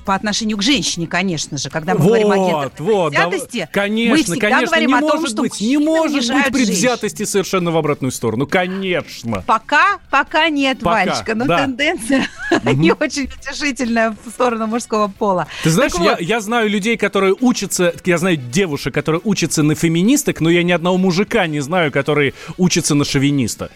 по 0.05 0.15
отношению 0.15 0.59
к 0.59 0.63
женщине, 0.63 1.07
конечно 1.07 1.59
же, 1.59 1.71
когда 1.71 1.95
мы 1.95 2.01
вот, 2.01 2.09
говорим 2.09 2.33
о 2.33 2.71
вот, 2.79 3.13
да, 3.13 3.31
конечно, 3.73 4.17
мы 4.17 4.23
всегда 4.23 4.51
конечно, 4.51 4.67
говорим 4.67 4.89
не 4.89 4.95
о 4.95 5.01
том, 5.01 5.21
может 5.21 5.31
что 5.31 5.43
быть, 5.43 5.61
не 5.61 5.79
может 5.79 6.33
быть 6.33 6.47
предвзятости 6.53 7.19
женщин. 7.19 7.33
совершенно 7.33 7.71
в 7.71 7.77
обратную 7.77 8.13
сторону, 8.13 8.47
конечно. 8.47 9.43
Пока, 9.47 9.99
пока 10.11 10.49
нет, 10.49 10.81
пока, 10.81 11.05
Валечка, 11.05 11.35
но 11.35 11.45
да. 11.47 11.59
тенденция 11.59 12.27
угу. 12.51 12.71
не 12.71 12.93
очень 12.93 13.25
утешительная 13.25 14.17
в 14.25 14.31
сторону 14.31 14.67
мужского 14.67 15.09
пола. 15.09 15.47
Ты 15.63 15.71
знаешь, 15.71 15.93
так 15.93 16.03
я, 16.03 16.11
вот. 16.13 16.21
я 16.21 16.41
знаю 16.41 16.69
людей, 16.69 16.97
которые 16.97 17.35
учатся, 17.41 17.95
я 18.05 18.19
знаю 18.19 18.37
девушек, 18.37 18.95
которые 18.95 19.21
учатся 19.25 19.63
на 19.63 19.75
феминисток, 19.75 20.41
но 20.41 20.51
я 20.51 20.63
ни 20.63 20.73
одного 20.73 20.99
мужика 20.99 21.47
не 21.47 21.61
знаю, 21.61 21.93
который 21.93 22.35
учится 22.59 22.95
на 22.95 23.05
шовиниста. 23.05 23.71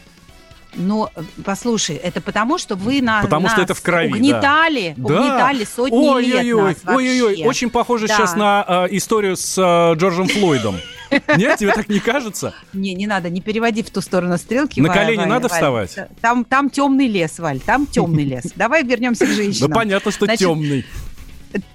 Но 0.79 1.11
послушай, 1.45 1.97
это 1.97 2.21
потому, 2.21 2.57
что 2.57 2.77
вы 2.77 3.03
на, 3.03 3.21
потому 3.23 3.45
нас 3.45 3.53
что 3.53 3.63
это 3.63 3.75
в 3.75 3.83
крови, 3.83 4.13
угнетали, 4.13 4.95
да. 4.97 5.05
угнетали 5.05 5.65
сотни 5.65 5.97
ой, 5.97 6.25
лет 6.25 6.55
ой, 6.55 6.63
нас 6.63 6.77
ой, 6.87 6.95
ой, 6.95 7.23
ой, 7.23 7.43
очень 7.45 7.69
похоже 7.69 8.07
да. 8.07 8.17
сейчас 8.17 8.37
на 8.37 8.65
э, 8.67 8.97
историю 8.97 9.37
с 9.37 9.59
э, 9.59 9.99
Джорджем 9.99 10.29
Флойдом. 10.29 10.77
Нет, 11.37 11.59
тебе 11.59 11.73
так 11.73 11.89
не 11.89 12.01
кажется? 12.01 12.55
Не, 12.73 12.95
не 12.95 13.07
надо, 13.07 13.31
не 13.31 13.41
переводи 13.41 13.83
в 13.83 13.91
ту 13.91 14.01
сторону 14.01 14.39
стрелки. 14.39 14.81
На 14.81 14.93
колени 14.93 15.25
надо 15.25 15.49
вставать? 15.49 15.97
Там, 16.21 16.45
там 16.45 16.71
темный 16.71 17.09
лес, 17.09 17.39
Валь, 17.39 17.61
там 17.61 17.87
темный 17.87 18.25
лес. 18.25 18.45
Давай 18.57 18.85
вернемся 18.85 19.27
к 19.27 19.31
женщинам. 19.31 19.71
Ну, 19.71 19.77
понятно, 19.77 20.13
что 20.13 20.27
темный. 20.27 20.85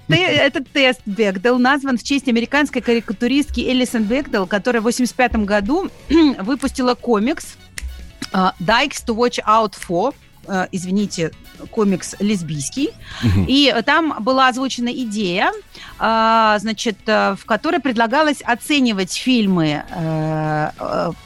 Этот 0.08 0.68
тест 0.70 1.00
Бекдел 1.04 1.58
назван 1.58 1.98
в 1.98 2.02
честь 2.04 2.28
американской 2.28 2.80
карикатуристки 2.80 3.60
Элисон 3.60 4.04
Бекдел, 4.04 4.46
которая 4.46 4.80
в 4.80 4.86
1985 4.86 5.44
году 5.44 5.90
выпустила 6.38 6.94
комикс 6.94 7.56
Uh, 8.34 8.50
Dykes 8.64 9.00
to 9.04 9.14
watch 9.14 9.38
out 9.46 9.76
for 9.76 10.12
извините, 10.72 11.30
комикс 11.70 12.14
лесбийский. 12.18 12.90
Угу. 13.22 13.44
И 13.48 13.74
там 13.84 14.16
была 14.20 14.48
озвучена 14.48 14.88
идея, 14.88 15.52
э, 15.98 16.56
значит, 16.58 16.98
э, 17.06 17.36
в 17.38 17.44
которой 17.44 17.80
предлагалось 17.80 18.42
оценивать 18.42 19.12
фильмы 19.12 19.84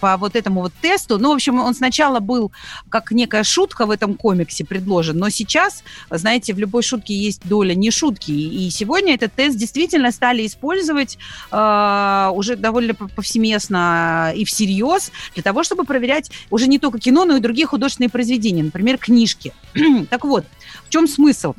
по 0.01 0.17
вот 0.19 0.37
этому 0.37 0.63
вот 0.63 0.73
тесту. 0.81 1.19
Ну, 1.19 1.31
в 1.31 1.35
общем, 1.35 1.59
он 1.59 1.75
сначала 1.75 2.21
был 2.21 2.53
как 2.89 3.11
некая 3.13 3.45
шутка 3.45 3.87
в 3.87 3.91
этом 3.91 4.15
комиксе 4.15 4.65
предложен, 4.65 5.19
но 5.19 5.29
сейчас, 5.31 5.83
знаете, 6.11 6.55
в 6.55 6.59
любой 6.59 6.83
шутке 6.83 7.15
есть 7.15 7.47
доля 7.49 7.75
не 7.75 7.91
шутки. 7.91 8.31
И 8.31 8.71
сегодня 8.71 9.15
этот 9.15 9.33
тест 9.33 9.57
действительно 9.57 10.11
стали 10.13 10.47
использовать 10.47 11.19
уже 11.51 12.57
довольно 12.57 12.95
повсеместно 12.95 14.33
и 14.35 14.45
всерьез 14.45 15.11
для 15.35 15.43
того, 15.43 15.63
чтобы 15.63 15.85
проверять 15.85 16.31
уже 16.51 16.67
не 16.67 16.79
только 16.79 16.99
кино, 16.99 17.25
но 17.25 17.37
и 17.37 17.41
другие 17.41 17.67
художественные 17.67 18.11
произведения. 18.11 18.63
Например, 18.63 18.99
книжки. 19.09 19.53
так 20.11 20.25
вот, 20.25 20.45
в 20.85 20.91
чем 20.91 21.09
смысл? 21.09 21.55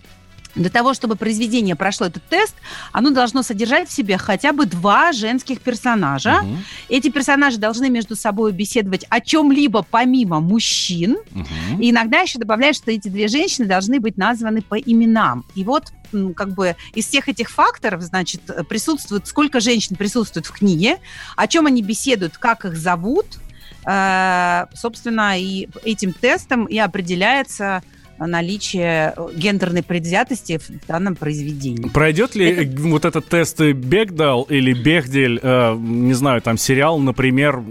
Для 0.55 0.69
того, 0.69 0.93
чтобы 0.93 1.15
произведение 1.15 1.75
прошло 1.75 2.07
этот 2.07 2.23
тест, 2.23 2.55
оно 2.91 3.11
должно 3.11 3.43
содержать 3.43 3.87
в 3.87 3.91
себе 3.93 4.17
хотя 4.17 4.51
бы 4.51 4.65
два 4.65 5.13
женских 5.13 5.61
персонажа. 5.61 6.41
Угу. 6.43 6.57
Эти 6.89 7.09
персонажи 7.09 7.57
должны 7.57 7.89
между 7.89 8.15
собой 8.15 8.51
беседовать 8.51 9.05
о 9.09 9.21
чем-либо 9.21 9.85
помимо 9.89 10.39
мужчин. 10.39 11.17
Угу. 11.31 11.81
И 11.81 11.91
иногда 11.91 12.21
еще 12.21 12.39
добавляют, 12.39 12.75
что 12.77 12.91
эти 12.91 13.07
две 13.07 13.27
женщины 13.27 13.67
должны 13.67 13.99
быть 13.99 14.17
названы 14.17 14.61
по 14.61 14.75
именам. 14.75 15.45
И 15.55 15.63
вот 15.63 15.93
как 16.35 16.55
бы 16.55 16.75
из 16.95 17.05
всех 17.05 17.29
этих 17.29 17.51
факторов, 17.51 18.01
значит, 18.01 18.41
присутствует, 18.67 19.27
сколько 19.27 19.59
женщин 19.59 19.95
присутствует 19.95 20.47
в 20.47 20.51
книге, 20.51 20.97
о 21.35 21.47
чем 21.47 21.67
они 21.67 21.83
беседуют, 21.83 22.37
как 22.37 22.65
их 22.65 22.75
зовут, 22.75 23.37
Э, 23.37 23.48
собственно, 23.83 25.39
и 25.39 25.67
этим 25.83 26.13
тестом 26.13 26.65
и 26.65 26.77
определяется 26.77 27.81
наличие 28.19 29.13
гендерной 29.35 29.83
предвзятости 29.83 30.57
в 30.57 30.87
данном 30.87 31.15
произведении. 31.15 31.87
Пройдет 31.89 32.35
ли 32.35 32.49
Это... 32.49 32.81
вот 32.81 33.05
этот 33.05 33.27
тест 33.27 33.59
Бегдал 33.61 34.43
или 34.43 34.73
Бехдель, 34.73 35.39
э, 35.41 35.75
не 35.77 36.13
знаю, 36.13 36.41
там 36.41 36.57
сериал, 36.57 36.99
например, 36.99 37.63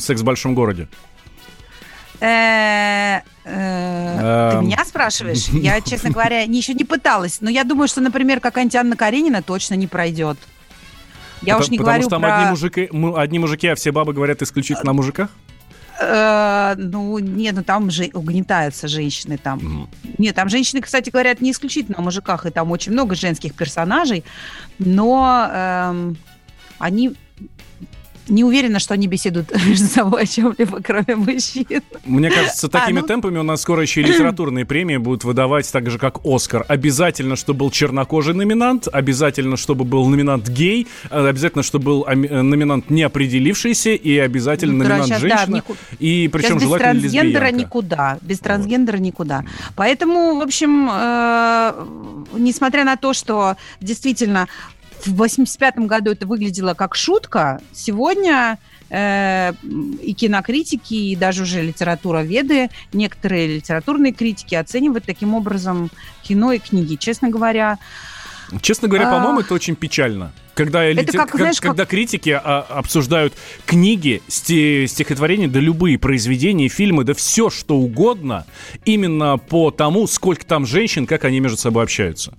«Секс 0.00 0.20
в 0.20 0.24
большом 0.24 0.54
городе»? 0.54 0.88
Э, 2.20 3.20
ты 3.44 3.50
эм. 3.50 4.64
меня 4.66 4.84
спрашиваешь? 4.84 5.48
Я, 5.48 5.80
честно 5.80 6.10
говоря, 6.10 6.42
еще 6.42 6.74
не 6.74 6.84
пыталась. 6.84 7.38
Но 7.40 7.50
я 7.50 7.64
думаю, 7.64 7.88
что, 7.88 8.00
например, 8.00 8.40
какая-нибудь 8.40 8.76
Анна 8.76 8.96
Каренина 8.96 9.42
точно 9.42 9.74
не 9.74 9.86
пройдет. 9.86 10.38
Я 11.46 11.54
потому, 11.54 11.64
уж 11.64 11.70
не 11.70 11.78
потому 11.78 11.92
говорю 11.92 12.02
что 12.02 12.10
там 12.10 12.22
про... 12.22 12.36
одни, 12.36 12.50
мужики, 12.50 12.90
одни 13.16 13.38
мужики, 13.38 13.66
а 13.68 13.74
все 13.74 13.92
бабы 13.92 14.12
говорят 14.12 14.42
исключительно 14.42 14.90
о 14.90 14.94
мужиках? 14.94 15.30
Э, 16.00 16.74
ну, 16.76 17.18
нет, 17.18 17.54
ну 17.54 17.62
там 17.62 17.90
же 17.90 18.10
угнетаются 18.12 18.88
женщины 18.88 19.38
там. 19.38 19.58
Mm. 19.58 20.14
Нет, 20.18 20.34
там 20.34 20.48
женщины, 20.48 20.80
кстати, 20.80 21.10
говорят 21.10 21.40
не 21.40 21.52
исключительно 21.52 21.98
о 21.98 22.02
мужиках, 22.02 22.46
и 22.46 22.50
там 22.50 22.70
очень 22.70 22.92
много 22.92 23.14
женских 23.14 23.54
персонажей, 23.54 24.24
но 24.78 25.48
эм, 25.50 26.16
они 26.78 27.14
не 28.28 28.44
уверена, 28.44 28.78
что 28.78 28.94
они 28.94 29.06
беседуют 29.06 29.52
между 29.66 29.86
собой 29.86 30.22
о 30.22 30.26
чем-либо, 30.26 30.80
кроме 30.82 31.16
мужчин. 31.16 31.82
Мне 32.04 32.30
кажется, 32.30 32.68
такими 32.68 32.98
а, 32.98 33.02
ну... 33.02 33.06
темпами 33.06 33.38
у 33.38 33.42
нас 33.42 33.62
скоро 33.62 33.82
еще 33.82 34.00
и 34.00 34.04
литературные 34.04 34.64
премии 34.64 34.96
будут 34.96 35.24
выдавать 35.24 35.70
так 35.70 35.90
же, 35.90 35.98
как 35.98 36.24
Оскар. 36.24 36.64
Обязательно, 36.68 37.36
чтобы 37.36 37.60
был 37.60 37.70
чернокожий 37.70 38.34
номинант, 38.34 38.88
обязательно, 38.92 39.56
чтобы 39.56 39.84
был 39.84 40.06
номинант 40.06 40.48
гей, 40.48 40.86
э, 41.10 41.28
обязательно, 41.28 41.62
чтобы 41.62 41.84
был 41.84 42.06
э, 42.06 42.14
номинант 42.14 42.90
неопределившийся 42.90 43.90
и 43.90 44.18
обязательно 44.18 44.72
ну, 44.72 44.84
номинант 44.84 45.06
сейчас, 45.06 45.20
женщина. 45.20 45.46
Да, 45.46 45.52
нику... 45.52 45.76
И 45.98 46.28
причем 46.32 46.58
сейчас 46.58 46.62
желательно 46.62 46.92
без 46.94 47.00
трансгендера 47.02 47.44
лесбиянка. 47.44 47.66
никуда. 47.66 48.18
Без 48.22 48.38
трансгендера 48.40 48.96
вот. 48.96 49.02
никуда. 49.04 49.44
Поэтому, 49.74 50.38
в 50.38 50.42
общем, 50.42 50.88
э, 50.92 51.86
несмотря 52.36 52.84
на 52.84 52.96
то, 52.96 53.12
что 53.12 53.56
действительно 53.80 54.48
в 55.04 55.14
85 55.14 55.78
году 55.80 56.12
это 56.12 56.26
выглядело 56.26 56.74
как 56.74 56.94
шутка. 56.94 57.60
Сегодня 57.72 58.58
э, 58.90 59.52
и 60.02 60.14
кинокритики, 60.14 60.94
и 60.94 61.16
даже 61.16 61.42
уже 61.42 61.62
литературоведы, 61.62 62.70
некоторые 62.92 63.56
литературные 63.56 64.12
критики 64.12 64.54
оценивают 64.54 65.04
таким 65.04 65.34
образом 65.34 65.90
кино 66.22 66.52
и 66.52 66.58
книги. 66.58 66.96
Честно 66.96 67.28
говоря, 67.28 67.78
Честно 68.62 68.86
говоря, 68.88 69.10
по-моему, 69.10 69.40
это 69.40 69.54
очень 69.54 69.74
печально. 69.74 70.32
Когда, 70.54 70.84
это 70.84 71.00
литер... 71.00 71.20
как, 71.20 71.34
знаешь, 71.34 71.60
когда 71.60 71.82
как... 71.82 71.90
критики 71.90 72.30
а, 72.30 72.60
обсуждают 72.60 73.34
книги, 73.66 74.22
сти... 74.28 74.86
стихотворения, 74.88 75.48
да 75.48 75.60
любые 75.60 75.98
произведения, 75.98 76.68
фильмы, 76.68 77.04
да 77.04 77.12
все 77.12 77.50
что 77.50 77.76
угодно, 77.76 78.46
именно 78.84 79.36
по 79.36 79.70
тому, 79.70 80.06
сколько 80.06 80.46
там 80.46 80.64
женщин, 80.64 81.06
как 81.06 81.24
они 81.24 81.40
между 81.40 81.58
собой 81.58 81.82
общаются. 81.82 82.34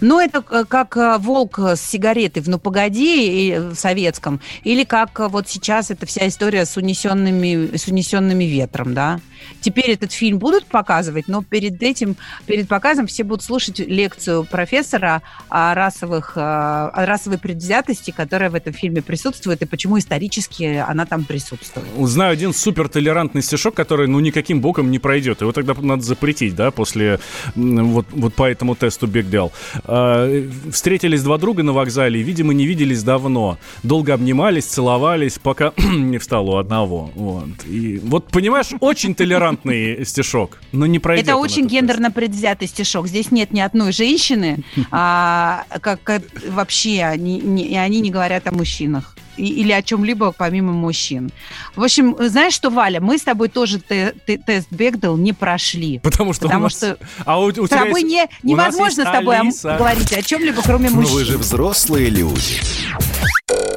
Ну, 0.00 0.20
это 0.20 0.42
как 0.42 0.96
э, 0.96 1.18
волк 1.18 1.58
с 1.58 1.80
сигаретой 1.80 2.42
в 2.42 2.48
«Ну, 2.48 2.58
погоди» 2.58 3.56
в 3.58 3.74
советском, 3.74 4.40
или 4.64 4.84
как 4.84 5.18
э, 5.20 5.28
вот 5.28 5.48
сейчас 5.48 5.90
эта 5.90 6.06
вся 6.06 6.28
история 6.28 6.64
с 6.64 6.76
унесенными, 6.76 7.76
с 7.76 7.88
унесенными 7.88 8.44
ветром, 8.44 8.94
да? 8.94 9.20
Теперь 9.60 9.90
этот 9.90 10.12
фильм 10.12 10.38
будут 10.38 10.66
показывать, 10.66 11.28
но 11.28 11.42
перед 11.42 11.82
этим, 11.82 12.16
перед 12.46 12.68
показом 12.68 13.06
все 13.06 13.24
будут 13.24 13.44
слушать 13.44 13.78
лекцию 13.78 14.44
профессора 14.44 15.22
о, 15.48 15.74
расовых, 15.74 16.32
э, 16.36 16.40
о 16.40 17.06
расовой 17.06 17.38
предвзятости, 17.38 18.10
которая 18.10 18.50
в 18.50 18.54
этом 18.54 18.72
фильме 18.72 19.02
присутствует, 19.02 19.62
и 19.62 19.66
почему 19.66 19.98
исторически 19.98 20.84
она 20.86 21.06
там 21.06 21.24
присутствует. 21.24 21.86
Знаю 22.08 22.32
один 22.32 22.52
супер 22.52 22.88
толерантный 22.88 23.42
стишок, 23.42 23.74
который, 23.74 24.06
ну, 24.06 24.20
никаким 24.20 24.60
боком 24.60 24.90
не 24.90 24.98
пройдет. 24.98 25.40
Его 25.40 25.52
тогда 25.52 25.74
надо 25.74 26.02
запретить, 26.02 26.54
да, 26.54 26.70
после 26.70 27.20
вот, 27.54 28.06
вот 28.10 28.34
по 28.34 28.48
этому 28.48 28.74
тесту 28.74 29.06
Бигдел. 29.06 29.52
Э, 29.90 30.46
встретились 30.70 31.22
два 31.22 31.38
друга 31.38 31.62
на 31.62 31.72
вокзале 31.72 32.20
и, 32.20 32.22
видимо, 32.22 32.52
не 32.52 32.66
виделись 32.66 33.02
давно. 33.02 33.58
Долго 33.82 34.12
обнимались, 34.12 34.66
целовались, 34.66 35.38
пока 35.38 35.72
не 35.78 36.18
встал 36.18 36.48
у 36.50 36.56
одного. 36.56 37.10
Вот. 37.14 37.48
И 37.66 37.98
вот, 38.04 38.30
понимаешь, 38.30 38.68
очень 38.80 39.14
толерантный 39.14 40.04
стишок, 40.04 40.60
но 40.72 40.84
не 40.84 40.98
пройдет. 40.98 41.26
Это 41.26 41.36
очень 41.36 41.66
гендерно 41.66 42.10
предвзятый 42.10 42.68
стишок. 42.68 43.08
Здесь 43.08 43.30
нет 43.30 43.50
ни 43.52 43.60
одной 43.60 43.92
женщины, 43.92 44.58
а, 44.90 45.64
как, 45.80 46.02
как 46.02 46.22
вообще, 46.46 47.04
они, 47.04 47.40
не, 47.40 47.66
и 47.68 47.76
они 47.76 48.00
не 48.00 48.10
говорят 48.10 48.46
о 48.46 48.52
мужчинах 48.52 49.17
или 49.38 49.72
о 49.72 49.82
чем-либо 49.82 50.32
помимо 50.32 50.72
мужчин. 50.72 51.30
В 51.76 51.82
общем, 51.82 52.16
знаешь 52.18 52.54
что, 52.54 52.70
Валя, 52.70 53.00
мы 53.00 53.18
с 53.18 53.22
тобой 53.22 53.48
тоже 53.48 53.80
те, 53.80 54.14
те, 54.26 54.38
тест 54.38 54.68
Бекдел 54.70 55.16
не 55.16 55.32
прошли. 55.32 55.98
Потому 56.00 56.32
что 56.32 56.46
потому 56.46 56.62
у 56.62 56.64
нас... 56.64 56.76
что 56.76 56.98
а 57.24 57.40
у, 57.40 57.46
у 57.46 57.66
с 57.66 57.70
тобой 57.70 58.02
есть... 58.02 58.12
не, 58.42 58.52
невозможно 58.52 59.04
с 59.04 59.10
тобой 59.10 59.38
Алиса. 59.38 59.76
говорить 59.76 60.12
о 60.12 60.22
чем-либо, 60.22 60.62
кроме 60.62 60.90
мужчин. 60.90 61.10
Но 61.10 61.18
вы 61.18 61.24
же 61.24 61.38
взрослые 61.38 62.10
люди. 62.10 62.60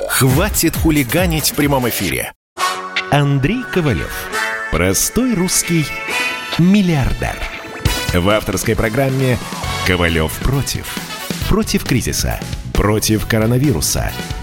Хватит 0.09 0.75
хулиганить 0.75 1.51
в 1.51 1.55
прямом 1.55 1.87
эфире. 1.89 2.33
Андрей 3.11 3.63
Ковалев. 3.73 4.29
Простой 4.71 5.33
русский 5.33 5.85
миллиардер. 6.57 7.37
В 8.13 8.29
авторской 8.29 8.75
программе 8.75 9.37
«Ковалев 9.87 10.31
против». 10.39 10.85
Против 11.49 11.83
кризиса. 11.83 12.39
Против 12.73 13.25
коронавируса 13.27 14.11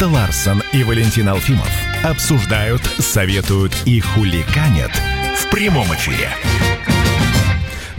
Тут-то 0.00 0.14
Ларсон 0.14 0.62
и 0.72 0.82
Валентин 0.82 1.28
Алфимов 1.28 1.70
обсуждают, 2.02 2.82
советуют 2.98 3.76
и 3.84 4.00
хуликанят 4.00 4.92
в 5.36 5.50
прямом 5.50 5.94
эфире. 5.94 6.30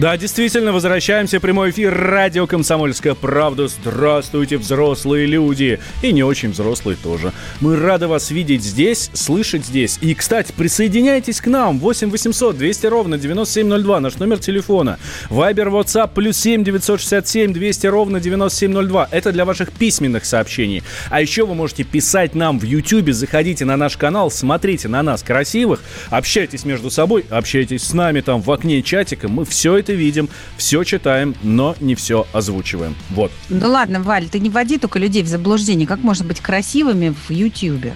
Да, 0.01 0.17
действительно, 0.17 0.73
возвращаемся 0.73 1.39
прямой 1.39 1.69
эфир 1.69 1.95
радио 1.95 2.47
«Комсомольская 2.47 3.13
правда». 3.13 3.67
Здравствуйте, 3.67 4.57
взрослые 4.57 5.27
люди. 5.27 5.79
И 6.01 6.11
не 6.11 6.23
очень 6.23 6.49
взрослые 6.49 6.97
тоже. 6.97 7.31
Мы 7.59 7.75
рады 7.75 8.07
вас 8.07 8.31
видеть 8.31 8.63
здесь, 8.63 9.11
слышать 9.13 9.63
здесь. 9.63 9.99
И, 10.01 10.15
кстати, 10.15 10.53
присоединяйтесь 10.57 11.39
к 11.39 11.45
нам. 11.45 11.77
8 11.77 12.09
800 12.09 12.57
200 12.57 12.87
ровно 12.87 13.19
9702, 13.19 13.99
наш 13.99 14.15
номер 14.15 14.39
телефона. 14.39 14.97
Вайбер, 15.29 15.67
WhatsApp, 15.67 16.09
плюс 16.15 16.35
7 16.35 16.63
967 16.63 17.53
200 17.53 17.85
ровно 17.85 18.19
9702. 18.19 19.07
Это 19.11 19.31
для 19.31 19.45
ваших 19.45 19.71
письменных 19.71 20.25
сообщений. 20.25 20.81
А 21.11 21.21
еще 21.21 21.45
вы 21.45 21.53
можете 21.53 21.83
писать 21.83 22.33
нам 22.33 22.57
в 22.57 22.63
YouTube. 22.63 23.11
Заходите 23.11 23.65
на 23.65 23.77
наш 23.77 23.97
канал, 23.97 24.31
смотрите 24.31 24.87
на 24.87 25.03
нас 25.03 25.21
красивых, 25.21 25.83
общайтесь 26.09 26.65
между 26.65 26.89
собой, 26.89 27.23
общайтесь 27.29 27.83
с 27.83 27.93
нами 27.93 28.21
там 28.21 28.41
в 28.41 28.51
окне 28.51 28.81
чатика. 28.81 29.27
Мы 29.27 29.45
все 29.45 29.77
это 29.77 29.90
это 29.91 29.99
видим, 29.99 30.29
все 30.57 30.83
читаем, 30.83 31.35
но 31.43 31.75
не 31.79 31.95
все 31.95 32.25
озвучиваем. 32.33 32.95
Вот. 33.09 33.31
Ну 33.49 33.69
ладно, 33.69 34.01
Валь, 34.01 34.29
ты 34.29 34.39
не 34.39 34.49
вводи 34.49 34.77
только 34.77 34.99
людей 34.99 35.23
в 35.23 35.27
заблуждение. 35.27 35.87
Как 35.87 35.99
можно 35.99 36.25
быть 36.25 36.39
красивыми 36.39 37.13
в 37.27 37.31
Ютьюбе? 37.31 37.93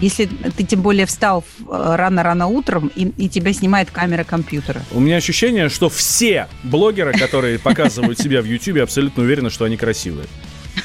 Если 0.00 0.26
ты 0.26 0.64
тем 0.64 0.82
более 0.82 1.06
встал 1.06 1.44
э, 1.60 1.94
рано-рано 1.96 2.48
утром, 2.48 2.90
и, 2.96 3.12
и 3.16 3.28
тебя 3.28 3.52
снимает 3.52 3.90
камера 3.90 4.24
компьютера. 4.24 4.82
У 4.90 4.98
меня 4.98 5.16
ощущение, 5.16 5.68
что 5.68 5.88
все 5.88 6.48
блогеры, 6.64 7.12
которые 7.12 7.58
показывают 7.58 8.18
себя 8.18 8.42
в 8.42 8.46
Ютьюбе, 8.46 8.82
абсолютно 8.82 9.22
уверены, 9.22 9.50
что 9.50 9.64
они 9.64 9.76
красивые. 9.76 10.26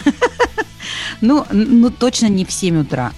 Ну, 1.19 1.47
ну, 1.51 1.89
точно 1.89 2.27
не 2.27 2.45
в 2.45 2.51
7 2.51 2.81
утра. 2.81 3.11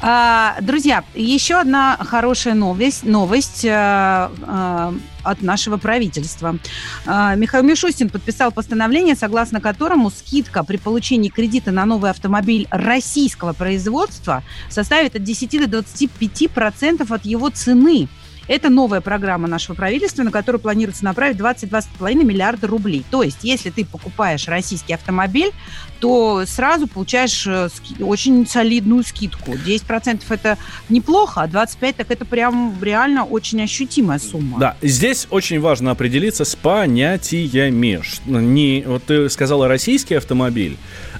А, 0.00 0.56
друзья, 0.60 1.04
еще 1.14 1.56
одна 1.56 1.96
хорошая 1.96 2.54
новость, 2.54 3.04
новость 3.04 3.64
а, 3.68 4.30
а, 4.42 4.94
от 5.22 5.42
нашего 5.42 5.76
правительства. 5.76 6.58
А, 7.04 7.34
Михаил 7.34 7.64
Мишустин 7.64 8.10
подписал 8.10 8.52
постановление, 8.52 9.16
согласно 9.16 9.60
которому 9.60 10.10
скидка 10.10 10.64
при 10.64 10.76
получении 10.76 11.28
кредита 11.28 11.72
на 11.72 11.84
новый 11.84 12.10
автомобиль 12.10 12.66
российского 12.70 13.52
производства 13.52 14.42
составит 14.68 15.16
от 15.16 15.24
10 15.24 15.60
до 15.60 15.68
25 15.68 16.50
процентов 16.50 17.12
от 17.12 17.24
его 17.24 17.48
цены. 17.50 18.08
Это 18.48 18.70
новая 18.70 19.00
программа 19.00 19.48
нашего 19.48 19.74
правительства, 19.74 20.22
на 20.22 20.30
которую 20.30 20.60
планируется 20.60 21.04
направить 21.04 21.36
22,5 21.36 22.14
миллиарда 22.24 22.66
рублей. 22.66 23.04
То 23.10 23.22
есть, 23.22 23.38
если 23.42 23.70
ты 23.70 23.84
покупаешь 23.84 24.46
российский 24.48 24.92
автомобиль, 24.92 25.52
то 26.00 26.44
сразу 26.46 26.86
получаешь 26.86 27.46
э, 27.46 27.68
очень 28.00 28.46
солидную 28.46 29.02
скидку. 29.02 29.52
10% 29.52 30.22
это 30.28 30.58
неплохо, 30.88 31.42
а 31.42 31.46
25% 31.46 31.94
так 31.96 32.10
это 32.10 32.24
прям 32.24 32.76
реально 32.82 33.24
очень 33.24 33.62
ощутимая 33.62 34.18
сумма. 34.18 34.58
Да, 34.58 34.76
здесь 34.82 35.26
очень 35.30 35.60
важно 35.60 35.90
определиться 35.90 36.44
с 36.44 36.54
понятиями. 36.54 38.02
Не, 38.26 38.84
вот 38.86 39.04
ты 39.04 39.28
сказала 39.30 39.68
российский 39.68 40.14
автомобиль, 40.14 40.76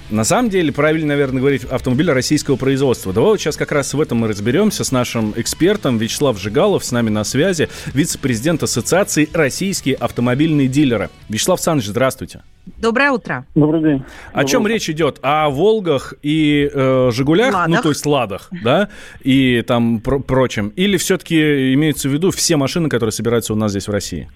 на 0.09 0.23
самом 0.23 0.49
деле, 0.49 0.71
правильно, 0.71 1.07
наверное, 1.09 1.39
говорить 1.41 1.63
автомобиль 1.65 2.09
российского 2.11 2.55
производства. 2.55 3.11
Давай 3.11 3.31
вот 3.31 3.39
сейчас 3.41 3.57
как 3.57 3.71
раз 3.71 3.93
в 3.93 3.99
этом 3.99 4.19
мы 4.19 4.27
разберемся 4.27 4.83
с 4.83 4.91
нашим 4.91 5.33
экспертом 5.35 5.97
Вячеслав 5.97 6.39
Жигалов, 6.39 6.85
с 6.85 6.91
нами 6.91 7.09
на 7.09 7.23
связи, 7.23 7.67
вице-президент 7.93 8.63
Ассоциации 8.63 9.27
«Российские 9.33 9.95
автомобильные 9.95 10.67
дилеры». 10.67 11.09
Вячеслав 11.29 11.59
Александрович, 11.59 11.89
здравствуйте. 11.89 12.41
Доброе 12.77 13.11
утро. 13.11 13.45
Добрый 13.55 13.81
день. 13.81 14.03
О 14.33 14.43
чем 14.45 14.61
утро. 14.63 14.71
речь 14.73 14.89
идет? 14.89 15.19
О 15.21 15.49
«Волгах» 15.49 16.13
и 16.21 16.69
э, 16.73 17.09
«Жигулях», 17.13 17.53
Ладах. 17.53 17.67
ну, 17.75 17.81
то 17.81 17.89
есть 17.89 18.05
«Ладах», 18.05 18.49
да, 18.63 18.89
и 19.23 19.61
там 19.65 19.99
про- 19.99 20.19
прочем? 20.19 20.69
Или 20.75 20.97
все-таки 20.97 21.73
имеются 21.73 22.09
в 22.09 22.13
виду 22.13 22.31
все 22.31 22.55
машины, 22.57 22.89
которые 22.89 23.11
собираются 23.13 23.53
у 23.53 23.55
нас 23.55 23.71
здесь 23.71 23.87
в 23.87 23.91
России? 23.91 24.29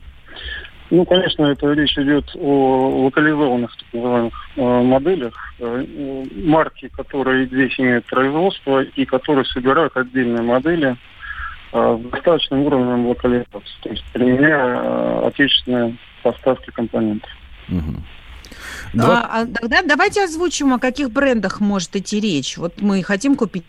Ну, 0.92 1.06
конечно, 1.06 1.46
это 1.46 1.72
речь 1.72 1.98
идет 1.98 2.30
о 2.36 3.06
локализованных 3.06 3.72
так 3.78 3.94
называемых 3.94 4.34
э, 4.58 4.82
моделях, 4.82 5.34
э, 5.60 6.26
марки, 6.44 6.90
которые 6.90 7.48
здесь 7.48 7.80
имеют 7.80 8.06
производство 8.08 8.84
и 8.84 9.06
которые 9.06 9.46
собирают 9.46 9.96
отдельные 9.96 10.42
модели 10.42 10.98
э, 11.72 11.98
с 11.98 12.12
достаточным 12.12 12.64
уровнем 12.64 13.08
локализации, 13.08 13.80
то 13.84 13.90
есть 13.90 14.04
применяя 14.12 14.82
э, 14.84 15.28
отечественные 15.28 15.96
поставки 16.24 16.70
компонентов. 16.72 17.32
Угу. 17.70 19.02
А, 19.02 19.44
а 19.44 19.46
тогда 19.46 19.82
давайте 19.84 20.26
озвучим, 20.26 20.74
о 20.74 20.80
каких 20.80 21.10
брендах 21.10 21.62
может 21.62 21.96
идти 21.96 22.20
речь. 22.20 22.58
Вот 22.58 22.82
мы 22.82 23.02
хотим 23.02 23.38
купить 23.38 23.64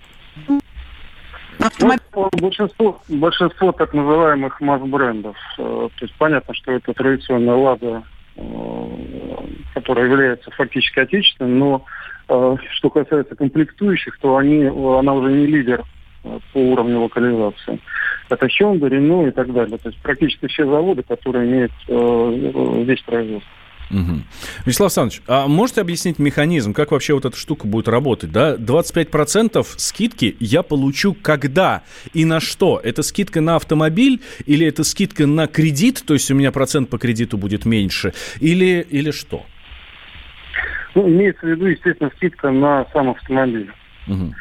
Автомобиль. 1.62 2.01
Ну, 2.14 2.29
большинство, 2.40 3.01
большинство 3.09 3.72
так 3.72 3.94
называемых 3.94 4.61
масс-брендов. 4.61 5.37
Э, 5.59 5.88
то 5.96 6.05
есть 6.05 6.14
понятно, 6.18 6.55
что 6.55 6.72
это 6.72 6.92
традиционная 6.92 7.55
«Лада», 7.55 8.03
э, 8.37 8.42
которая 9.75 10.07
является 10.07 10.51
фактически 10.51 11.01
отечественной, 11.01 11.51
но 11.51 11.85
Э, 12.29 12.57
что 12.72 12.90
касается 12.90 13.35
комплектующих, 13.35 14.18
то 14.18 14.37
они, 14.37 14.64
она 14.64 15.12
уже 15.12 15.33
не 15.33 15.46
лидер 15.46 15.85
э, 16.25 16.38
по 16.53 16.59
уровню 16.59 17.01
локализации. 17.01 17.81
Это 18.29 18.46
Hyundai, 18.46 18.88
Renault 18.88 19.29
и 19.29 19.33
так 19.33 19.53
далее. 19.53 19.77
То 19.79 19.89
есть 19.89 20.01
практически 20.03 20.47
все 20.47 20.64
заводы, 20.64 21.03
которые 21.03 21.47
имеют 21.47 21.72
э, 21.89 22.84
весь 22.84 23.03
производство. 23.03 23.51
Угу. 23.93 24.22
Вячеслав 24.64 24.86
Александрович, 24.86 25.22
а 25.26 25.47
можете 25.47 25.82
объяснить 25.82 26.18
механизм, 26.18 26.72
как 26.72 26.93
вообще 26.93 27.12
вот 27.14 27.24
эта 27.26 27.36
штука 27.36 27.66
будет 27.66 27.88
работать? 27.88 28.32
Да? 28.32 28.57
25% 28.57 29.64
скидки 29.76 30.36
я 30.40 30.62
получу 30.62 31.14
когда 31.14 31.82
и 32.14 32.24
на 32.24 32.40
что? 32.40 32.80
Это 32.82 33.03
скидка 33.03 33.40
на 33.40 33.57
автомобиль 33.57 34.20
или 34.47 34.66
это 34.66 34.82
скидка 34.82 35.26
на 35.26 35.47
кредит, 35.47 36.03
то 36.07 36.14
есть 36.14 36.30
у 36.30 36.34
меня 36.34 36.53
процент 36.53 36.88
по 36.88 36.99
кредиту 36.99 37.36
будет 37.36 37.66
меньше, 37.66 38.14
или, 38.40 38.86
или 38.88 39.11
что? 39.11 39.45
Ну, 40.95 41.09
имеется 41.09 41.47
в 41.47 41.51
виду, 41.51 41.66
естественно, 41.66 42.11
скидка 42.16 42.51
на 42.51 42.86
сам 42.93 43.11
автомобиль. 43.11 43.70
Угу. 44.09 44.34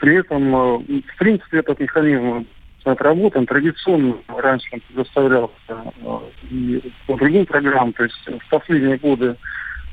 При 0.00 0.18
этом, 0.18 0.54
э, 0.54 1.00
в 1.14 1.18
принципе, 1.18 1.58
этот 1.58 1.78
механизм 1.80 2.46
отработан. 2.84 3.46
Традиционно 3.46 4.16
раньше 4.28 4.68
он 4.72 4.80
предоставлялся 4.80 5.52
э, 5.68 6.18
и 6.50 6.92
по 7.06 7.16
другим 7.16 7.46
программам. 7.46 7.92
То 7.92 8.04
есть 8.04 8.26
в 8.26 8.48
последние 8.50 8.98
годы 8.98 9.36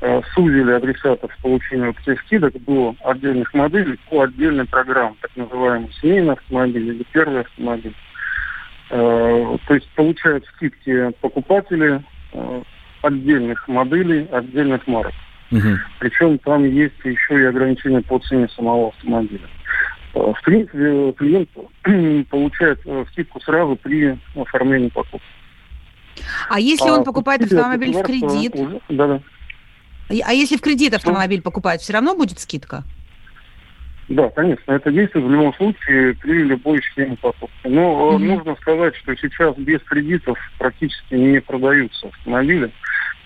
э, 0.02 0.22
сузили 0.34 0.72
адресатов 0.72 1.32
получения 1.42 1.94
этих 2.06 2.22
скидок 2.22 2.54
до 2.66 2.96
отдельных 3.04 3.54
моделей 3.54 4.00
по 4.10 4.22
отдельным 4.22 4.68
программам, 4.68 5.18
так 5.22 5.32
называемый 5.36 5.92
семейный 6.02 6.34
автомобиль 6.34 6.96
или 6.96 7.04
первый 7.12 7.42
автомобиль. 7.42 7.96
Э, 8.90 9.58
то 9.68 9.74
есть 9.74 9.90
получают 9.96 10.46
скидки 10.56 11.12
покупатели 11.22 12.04
отдельных 13.02 13.68
моделей, 13.68 14.28
отдельных 14.32 14.86
марок. 14.88 15.14
Угу. 15.52 15.78
Причем 16.00 16.38
там 16.40 16.64
есть 16.66 16.96
еще 17.04 17.40
и 17.40 17.46
ограничения 17.46 18.02
по 18.02 18.20
цене 18.20 18.50
самого 18.50 18.90
автомобиля. 18.90 19.48
Э, 20.16 20.34
в 20.34 20.42
принципе, 20.44 21.12
клиент 21.14 21.50
получает 22.30 22.80
э, 22.86 23.06
скидку 23.12 23.40
сразу 23.42 23.76
при 23.76 24.18
оформлении 24.36 24.90
покупки. 24.90 25.26
А 26.50 26.60
если 26.60 26.90
он 26.90 27.02
а 27.02 27.04
покупает 27.04 27.42
автомобиль 27.42 27.92
в 27.92 28.02
кредит? 28.02 28.54
Да, 28.90 29.08
да. 29.08 29.22
А 30.26 30.34
если 30.34 30.56
в 30.56 30.62
кредит 30.62 30.94
автомобиль 30.94 31.42
покупает, 31.42 31.82
все 31.82 31.94
равно 31.94 32.16
будет 32.16 32.40
скидка? 32.40 32.84
Да, 34.08 34.30
конечно, 34.30 34.72
это 34.72 34.92
действует 34.92 35.26
в 35.26 35.32
любом 35.32 35.54
случае 35.56 36.14
при 36.14 36.44
любой 36.44 36.82
схеме 36.84 37.18
покупки. 37.18 37.68
Но 37.68 38.14
mm-hmm. 38.14 38.20
нужно 38.20 38.56
сказать, 38.62 38.96
что 38.98 39.16
сейчас 39.16 39.58
без 39.58 39.82
кредитов 39.82 40.38
практически 40.60 41.16
не 41.16 41.42
продаются 41.42 42.08
автомобили, 42.08 42.72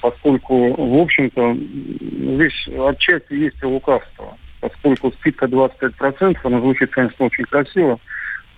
поскольку, 0.02 0.74
в 0.74 1.02
общем-то, 1.02 1.54
здесь 1.54 2.70
отчасти 2.80 3.34
есть 3.34 3.62
и 3.62 3.66
лукавство 3.66 4.38
поскольку 4.60 5.12
скидка 5.20 5.46
25%, 5.46 6.38
она 6.44 6.60
звучит, 6.60 6.92
конечно, 6.92 7.26
очень 7.26 7.46
красиво, 7.46 8.00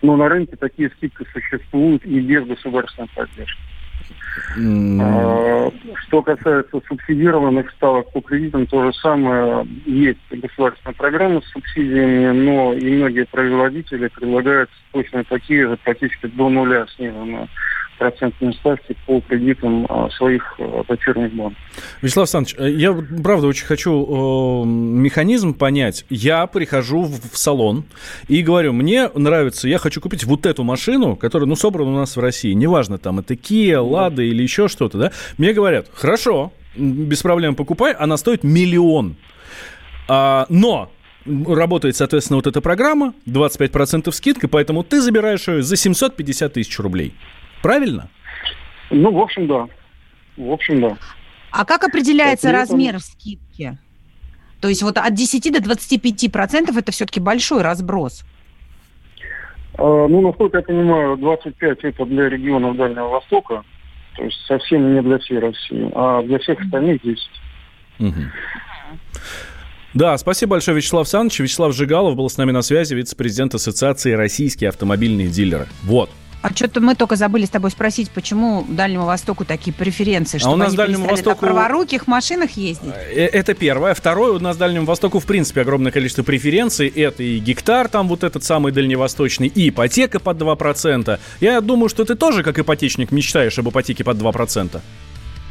но 0.02 0.16
на 0.16 0.30
рынке 0.30 0.56
такие 0.56 0.90
скидки 0.90 1.26
существуют 1.32 2.06
и 2.06 2.20
без 2.20 2.46
государственной 2.46 3.10
поддержки. 3.10 3.62
Mm. 4.58 5.74
Что 6.08 6.22
касается 6.22 6.82
субсидированных 6.88 7.70
ставок 7.72 8.12
по 8.12 8.22
кредитам, 8.22 8.66
то 8.66 8.86
же 8.86 8.94
самое 8.98 9.66
есть 9.86 10.20
государственная 10.30 10.96
программа 10.96 11.42
с 11.42 11.52
субсидиями, 11.52 12.32
но 12.32 12.74
и 12.74 12.90
многие 12.98 13.26
производители 13.26 14.08
предлагают 14.08 14.70
точно 14.92 15.24
такие 15.24 15.68
же, 15.68 15.78
практически 15.78 16.28
до 16.28 16.50
нуля 16.50 16.88
сниженные 16.96 17.48
процентные 18.02 18.52
ставки 18.54 18.96
по 19.06 19.22
кредитам 19.22 19.86
а, 19.88 20.10
своих 20.10 20.56
а, 20.58 20.84
дочерних 20.88 21.32
банков. 21.36 21.60
Вячеслав 22.02 22.24
Александрович, 22.24 22.56
э, 22.58 22.72
я 22.72 22.94
правда 23.22 23.46
очень 23.46 23.68
хочу 23.68 24.64
э, 24.64 24.66
механизм 24.66 25.54
понять. 25.54 26.04
Я 26.10 26.48
прихожу 26.48 27.04
в, 27.04 27.32
в 27.32 27.38
салон 27.38 27.84
и 28.28 28.42
говорю, 28.42 28.74
мне 28.74 29.08
нравится, 29.14 29.70
я 29.70 29.78
хочу 29.78 30.02
купить 30.02 30.24
вот 30.24 30.48
эту 30.48 30.64
машину, 30.64 31.16
которая, 31.16 31.48
ну, 31.48 31.56
собрана 31.56 31.92
у 31.92 31.96
нас 31.96 32.16
в 32.16 32.20
России. 32.20 32.54
Неважно, 32.54 32.98
там, 32.98 33.20
это 33.20 33.36
Kia, 33.36 33.88
Lada 33.88 34.24
или 34.24 34.42
еще 34.42 34.68
что-то, 34.68 34.98
да? 34.98 35.12
Мне 35.38 35.54
говорят, 35.54 35.86
хорошо, 35.94 36.54
без 36.76 37.22
проблем 37.22 37.54
покупай, 37.54 37.94
она 37.94 38.18
стоит 38.18 38.44
миллион. 38.44 39.16
А, 40.08 40.48
но 40.50 40.90
работает, 41.28 41.96
соответственно, 41.96 42.38
вот 42.38 42.48
эта 42.48 42.62
программа, 42.62 43.14
25% 43.28 44.12
скидка, 44.12 44.48
поэтому 44.48 44.84
ты 44.84 45.02
забираешь 45.02 45.48
ее 45.48 45.62
за 45.62 45.76
750 45.76 46.54
тысяч 46.54 46.80
рублей. 46.80 47.14
Правильно? 47.62 48.10
Ну, 48.90 49.12
в 49.12 49.20
общем, 49.20 49.48
да. 49.48 49.68
В 50.38 50.52
общем, 50.52 50.82
да. 50.82 50.98
А 51.52 51.66
как 51.66 51.84
определяется 51.84 52.50
этом... 52.50 52.62
размер 52.62 53.00
скидки? 53.00 53.78
То 54.62 54.68
есть 54.70 54.84
вот 54.84 54.98
от 54.98 55.14
10 55.14 55.52
до 55.52 55.62
25 55.62 56.32
процентов 56.32 56.78
это 56.78 56.92
все-таки 56.92 57.20
большой 57.20 57.62
разброс. 57.62 58.24
А, 59.78 60.08
ну, 60.08 60.22
насколько 60.22 60.58
я 60.58 60.64
понимаю, 60.64 61.18
25 61.18 61.80
это 61.84 62.06
для 62.06 62.30
регионов 62.30 62.78
Дальнего 62.78 63.08
Востока, 63.08 63.64
то 64.16 64.24
есть 64.24 64.38
совсем 64.46 64.94
не 64.94 65.02
для 65.02 65.18
всей 65.20 65.40
России, 65.40 65.90
а 65.94 66.22
для 66.22 66.40
всех 66.40 66.62
остальных 66.62 67.02
10. 67.02 67.20
Угу. 68.00 68.22
Да, 69.94 70.18
спасибо 70.18 70.52
большое, 70.52 70.78
Вячеслав 70.78 71.02
Александрович. 71.02 71.40
Вячеслав 71.40 71.76
Жигалов 71.76 72.16
был 72.16 72.30
с 72.30 72.38
нами 72.38 72.52
на 72.52 72.62
связи, 72.62 72.94
вице-президент 72.94 73.56
Ассоциации 73.56 74.14
«Российские 74.14 74.70
автомобильные 74.70 75.28
дилеры». 75.28 75.68
Вот. 75.84 76.10
А 76.42 76.50
что-то 76.54 76.82
мы 76.82 76.96
только 76.96 77.16
забыли 77.16 77.46
с 77.46 77.50
тобой 77.50 77.70
спросить, 77.70 78.10
почему 78.10 78.66
Дальнему 78.68 79.06
Востоку 79.06 79.46
такие 79.46 79.74
преференции, 79.74 80.40
чтобы 80.40 80.54
а 80.54 80.56
у 80.56 80.58
нас 80.58 80.70
они 80.70 80.78
Дальнему 80.78 81.08
Востоку... 81.08 81.46
на 81.46 81.54
праворуких 81.54 82.08
машинах 82.08 82.52
ездить? 82.52 82.92
Э, 82.94 83.28
это 83.28 83.54
первое. 83.54 83.94
Второе, 83.94 84.34
у 84.34 84.40
нас 84.40 84.58
Дальнему 84.58 84.86
Востоку, 84.88 85.20
в 85.20 85.26
принципе, 85.26 85.62
огромное 85.62 85.92
количество 85.92 86.24
преференций. 86.24 86.88
Это 86.88 87.22
и 87.22 87.38
гектар, 87.38 87.88
там 87.90 88.08
вот 88.08 88.24
этот 88.24 88.44
самый 88.44 88.72
дальневосточный, 88.72 89.48
и 89.48 89.70
ипотека 89.70 90.20
под 90.20 90.42
2%. 90.42 91.20
Я 91.42 91.62
думаю, 91.62 91.90
что 91.90 92.06
ты 92.06 92.16
тоже, 92.16 92.44
как 92.44 92.58
ипотечник, 92.58 93.12
мечтаешь 93.12 93.60
об 93.60 93.70
ипотеке 93.70 94.04
под 94.04 94.18
2%. 94.18 94.82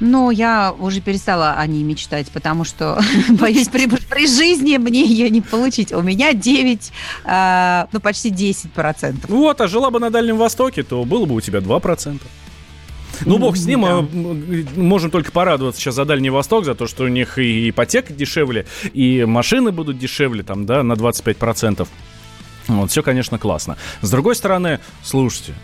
Ну, 0.01 0.30
я 0.30 0.74
уже 0.78 1.01
перестала 1.01 1.53
о 1.53 1.66
ней 1.66 1.82
мечтать, 1.82 2.30
потому 2.30 2.64
что 2.64 3.01
боюсь 3.28 3.68
при, 3.68 3.86
при 3.86 4.26
жизни 4.26 4.78
мне 4.78 5.05
ее 5.05 5.28
не 5.30 5.42
получить. 5.42 5.92
У 5.92 6.01
меня 6.01 6.32
9, 6.32 6.92
э, 7.24 7.86
ну 7.92 8.01
почти 8.01 8.30
10 8.30 8.72
процентов. 8.72 9.28
Вот, 9.28 9.61
а 9.61 9.68
жила 9.68 9.90
бы 9.90 10.01
на 10.01 10.11
Дальнем 10.11 10.38
Востоке, 10.38 10.82
то 10.82 11.05
было 11.05 11.26
бы 11.26 11.34
у 11.34 11.40
тебя 11.40 11.61
2 11.61 11.80
процента. 11.80 12.24
Ну, 13.26 13.38
бог 13.38 13.57
с 13.57 13.66
ним, 13.66 13.82
да. 13.82 14.80
можем 14.80 15.11
только 15.11 15.30
порадоваться 15.30 15.80
сейчас 15.80 15.94
за 15.96 16.07
Дальний 16.07 16.30
Восток, 16.30 16.64
за 16.64 16.74
то, 16.74 16.86
что 16.86 17.05
у 17.05 17.09
них 17.09 17.38
и 17.38 17.68
ипотека 17.68 18.14
дешевле, 18.14 18.66
и 18.94 19.24
машины 19.26 19.72
будут 19.72 19.98
дешевле, 19.98 20.42
там, 20.42 20.64
да, 20.64 20.82
на 20.82 20.94
25%. 20.94 21.86
Вот, 22.68 22.90
все, 22.90 23.03
конечно, 23.03 23.38
классно. 23.38 23.76
С 24.01 24.11
другой 24.11 24.36
стороны, 24.36 24.80
слушайте, 25.03 25.55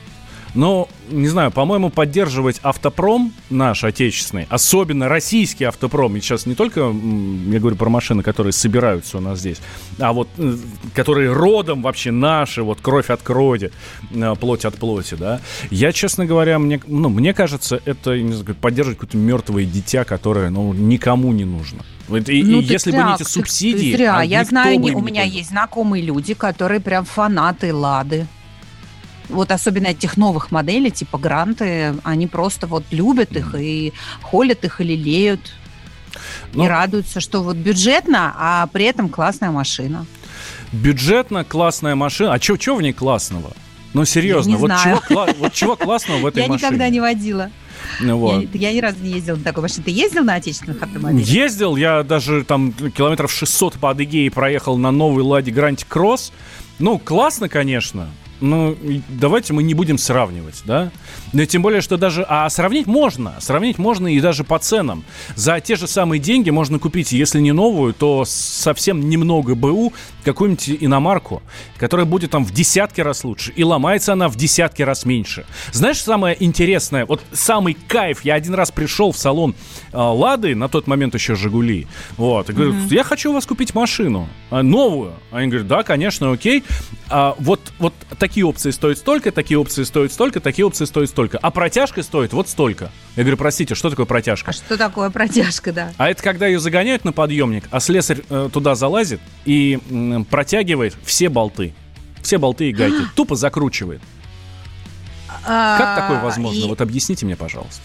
но, 0.57 0.88
не 1.11 1.28
знаю, 1.28 1.50
по-моему, 1.50 1.90
поддерживать 1.90 2.61
автопром 2.62 3.32
наш 3.50 3.84
отечественный, 3.84 4.46
особенно 4.48 5.09
российский 5.09 5.64
автопром, 5.64 6.16
и 6.16 6.20
сейчас 6.20 6.46
не 6.46 6.54
только, 6.54 6.80
я 6.80 7.61
говорю 7.61 7.76
про 7.76 7.88
машины, 7.88 8.22
которые 8.22 8.52
собираются 8.52 9.18
у 9.18 9.20
нас 9.20 9.38
здесь, 9.38 9.59
а 9.98 10.12
вот 10.12 10.28
э, 10.38 10.57
которые 10.94 11.32
родом 11.32 11.82
вообще 11.82 12.11
наши, 12.11 12.62
вот 12.62 12.80
кровь 12.80 13.11
от 13.11 13.22
крови, 13.22 13.70
э, 14.11 14.34
плоть 14.40 14.64
от 14.64 14.74
плоти, 14.76 15.14
да. 15.14 15.40
Я, 15.70 15.92
честно 15.92 16.26
говоря, 16.26 16.59
мне, 16.59 16.80
ну, 16.86 17.11
мне 17.11 17.34
кажется, 17.34 17.80
это 17.84 18.18
не 18.18 18.32
знаю, 18.32 18.57
поддерживать 18.57 18.98
какое-то 18.98 19.18
мертвое 19.18 19.64
дитя, 19.64 20.04
которое, 20.04 20.50
ну, 20.50 20.72
никому 20.72 21.32
не 21.32 21.44
нужно. 21.44 21.84
И, 22.09 22.42
ну, 22.42 22.61
и 22.61 22.64
если 22.64 22.92
бы 22.92 22.98
не 22.98 23.14
эти 23.14 23.24
субсидии... 23.24 23.94
Зря. 23.94 24.18
А 24.18 24.22
Я 24.22 24.44
знаю, 24.44 24.78
не, 24.78 24.92
у 24.92 25.00
меня 25.00 25.24
есть 25.24 25.50
знакомые 25.50 26.02
люди, 26.02 26.34
которые 26.34 26.80
прям 26.80 27.04
фанаты 27.04 27.74
Лады 27.74 28.26
вот 29.29 29.51
особенно 29.51 29.89
этих 29.89 30.16
новых 30.16 30.51
моделей, 30.51 30.91
типа 30.91 31.18
гранты, 31.18 31.95
они 32.05 32.27
просто 32.27 32.66
вот 32.66 32.85
любят 32.91 33.37
их 33.37 33.55
и 33.55 33.93
холят 34.22 34.64
их 34.64 34.81
и 34.81 34.85
лелеют. 34.85 35.41
Но... 36.53 36.64
И 36.64 36.66
ну, 36.66 36.68
радуются, 36.68 37.20
что 37.20 37.43
вот 37.43 37.57
бюджетно, 37.57 38.35
а 38.37 38.66
при 38.68 38.87
этом 38.87 39.09
классная 39.09 39.51
машина. 39.51 40.07
Бюджетно, 40.72 41.45
классная 41.45 41.95
машина. 41.95 42.33
А 42.33 42.41
что 42.41 42.77
в 42.77 42.83
ней 42.83 42.93
классного? 42.93 43.53
Ну, 43.93 44.05
серьезно, 44.05 44.57
вот 44.57 44.70
чего, 44.83 45.27
вот 45.39 45.53
чего 45.55 45.77
классного 45.77 46.18
в 46.18 46.27
этой 46.27 46.43
Я 46.43 46.49
машине? 46.49 46.62
Я 46.62 46.68
никогда 46.68 46.89
не 46.91 47.01
водила. 47.01 47.51
Ну, 48.01 48.18
вот. 48.18 48.55
я, 48.55 48.68
я 48.68 48.74
ни 48.74 48.81
разу 48.81 48.99
не 49.03 49.11
ездил 49.11 49.37
на 49.37 49.43
такой 49.43 49.62
машине. 49.62 49.85
Ты 49.85 49.91
ездил 49.91 50.24
на 50.24 50.35
отечественных 50.35 50.83
автомобилях? 50.83 51.27
Ездил. 51.27 51.77
Я 51.77 52.03
даже 52.03 52.45
там 52.45 52.72
километров 52.72 53.33
600 53.33 53.74
по 53.74 53.91
Адыгее 53.91 54.31
проехал 54.31 54.77
на 54.77 54.91
новый 54.91 55.24
Ладе 55.24 55.51
Грант 55.51 55.85
Кросс. 55.85 56.33
Ну, 56.79 56.99
классно, 56.99 57.49
конечно. 57.49 58.09
Ну, 58.41 58.76
давайте 59.09 59.53
мы 59.53 59.62
не 59.62 59.74
будем 59.74 59.99
сравнивать, 59.99 60.62
да? 60.64 60.91
Но 61.32 61.45
тем 61.45 61.62
более, 61.62 61.80
что 61.80 61.97
даже... 61.97 62.24
А 62.28 62.49
сравнить 62.51 62.87
можно. 62.87 63.34
Сравнить 63.41 63.78
можно 63.78 64.09
и 64.09 64.20
даже 64.20 64.45
по 64.45 64.59
ценам. 64.59 65.05
За 65.34 65.61
те 65.61 65.76
же 65.76 65.87
самые 65.87 66.20
деньги 66.20 66.51
можно 66.51 66.78
купить, 66.78 67.12
если 67.12 67.41
не 67.41 67.53
новую, 67.53 67.95
то 67.95 68.24
совсем 68.26 69.09
немного 69.09 69.55
БУ, 69.55 69.93
какую-нибудь 70.27 70.79
иномарку, 70.81 71.43
которая 71.79 72.05
будет 72.05 72.33
там 72.33 72.45
в 72.45 72.53
десятки 72.53 73.01
раз 73.01 73.22
лучше, 73.24 73.53
и 73.53 73.62
ломается 73.62 74.12
она 74.12 74.29
в 74.29 74.37
десятки 74.37 74.83
раз 74.83 75.05
меньше. 75.05 75.47
Знаешь, 75.72 76.01
самое 76.03 76.37
интересное, 76.45 77.07
вот 77.07 77.22
самый 77.33 77.74
кайф, 77.74 78.24
я 78.24 78.35
один 78.35 78.55
раз 78.55 78.72
пришел 78.72 79.12
в 79.12 79.18
салон 79.18 79.55
э, 79.93 79.97
Лады, 79.97 80.55
на 80.57 80.68
тот 80.68 80.89
момент 80.89 81.14
еще 81.14 81.37
Жигули, 81.37 81.87
вот, 82.16 82.51
и 82.51 82.53
говорю, 82.53 82.72
mm-hmm. 82.72 82.95
я 82.95 83.05
хочу 83.05 83.31
у 83.31 83.35
вас 83.35 83.47
купить 83.47 83.74
машину, 83.74 84.29
э, 84.51 84.62
новую. 84.62 85.12
Они 85.31 85.47
говорят, 85.47 85.68
да, 85.68 85.83
конечно, 85.85 86.33
окей. 86.33 86.64
А, 87.09 87.37
вот, 87.39 87.61
вот 87.79 87.95
такие 88.18 88.45
опции 88.45 88.70
стоят 88.72 88.99
столько, 88.99 89.31
такие 89.31 89.59
опции 89.59 89.85
стоят 89.85 90.12
столько, 90.12 90.41
такие 90.41 90.66
опции 90.66 90.87
стоят 90.87 91.11
столько, 91.11 91.39
а 91.39 91.53
протяжка 91.53 92.03
стоит 92.03 92.33
вот 92.33 92.49
столько. 92.49 92.91
Я 93.14 93.22
говорю, 93.22 93.37
простите, 93.37 93.77
что 93.77 93.91
такое 93.91 94.07
протяжка? 94.07 94.51
А 94.51 94.53
что 94.53 94.77
такое 94.77 95.11
протяжка, 95.11 95.72
да? 95.72 95.93
А 95.99 96.11
это 96.11 96.22
когда 96.22 96.49
ее 96.49 96.59
загоняют 96.59 97.05
на 97.05 97.12
подъемник, 97.12 97.68
а 97.70 97.79
слесарь 97.79 98.22
э, 98.29 98.49
туда 98.53 98.74
залазит 98.74 99.20
и 99.45 99.79
протягивает 100.24 100.96
все 101.04 101.28
болты. 101.28 101.74
Все 102.22 102.38
болты 102.38 102.70
и 102.70 102.72
гайки. 102.72 103.02
Тупо 103.14 103.36
закручивает. 103.36 104.00
А, 105.44 105.78
как 105.78 106.02
такое 106.02 106.20
возможно? 106.22 106.66
Вот 106.66 106.80
объясните 106.80 107.24
мне, 107.24 107.36
пожалуйста. 107.36 107.82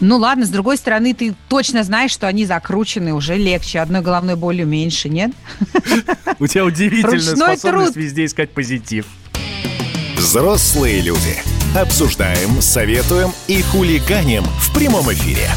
Ну 0.00 0.16
ладно, 0.16 0.44
с 0.44 0.48
другой 0.48 0.76
стороны, 0.78 1.14
ты 1.14 1.34
точно 1.48 1.84
знаешь, 1.84 2.10
что 2.10 2.26
они 2.26 2.44
закручены, 2.44 3.14
уже 3.14 3.36
легче, 3.36 3.78
одной 3.78 4.00
головной 4.02 4.34
болью 4.34 4.66
меньше, 4.66 5.08
нет? 5.08 5.30
У 6.40 6.46
тебя 6.48 6.64
удивительная 6.64 7.20
способность 7.20 7.94
везде 7.94 8.24
искать 8.24 8.50
позитив. 8.50 9.06
Взрослые 10.16 11.00
люди. 11.02 11.38
Обсуждаем, 11.76 12.60
советуем 12.60 13.30
и 13.46 13.62
хулиганим 13.62 14.42
в 14.42 14.74
прямом 14.74 15.12
эфире. 15.12 15.48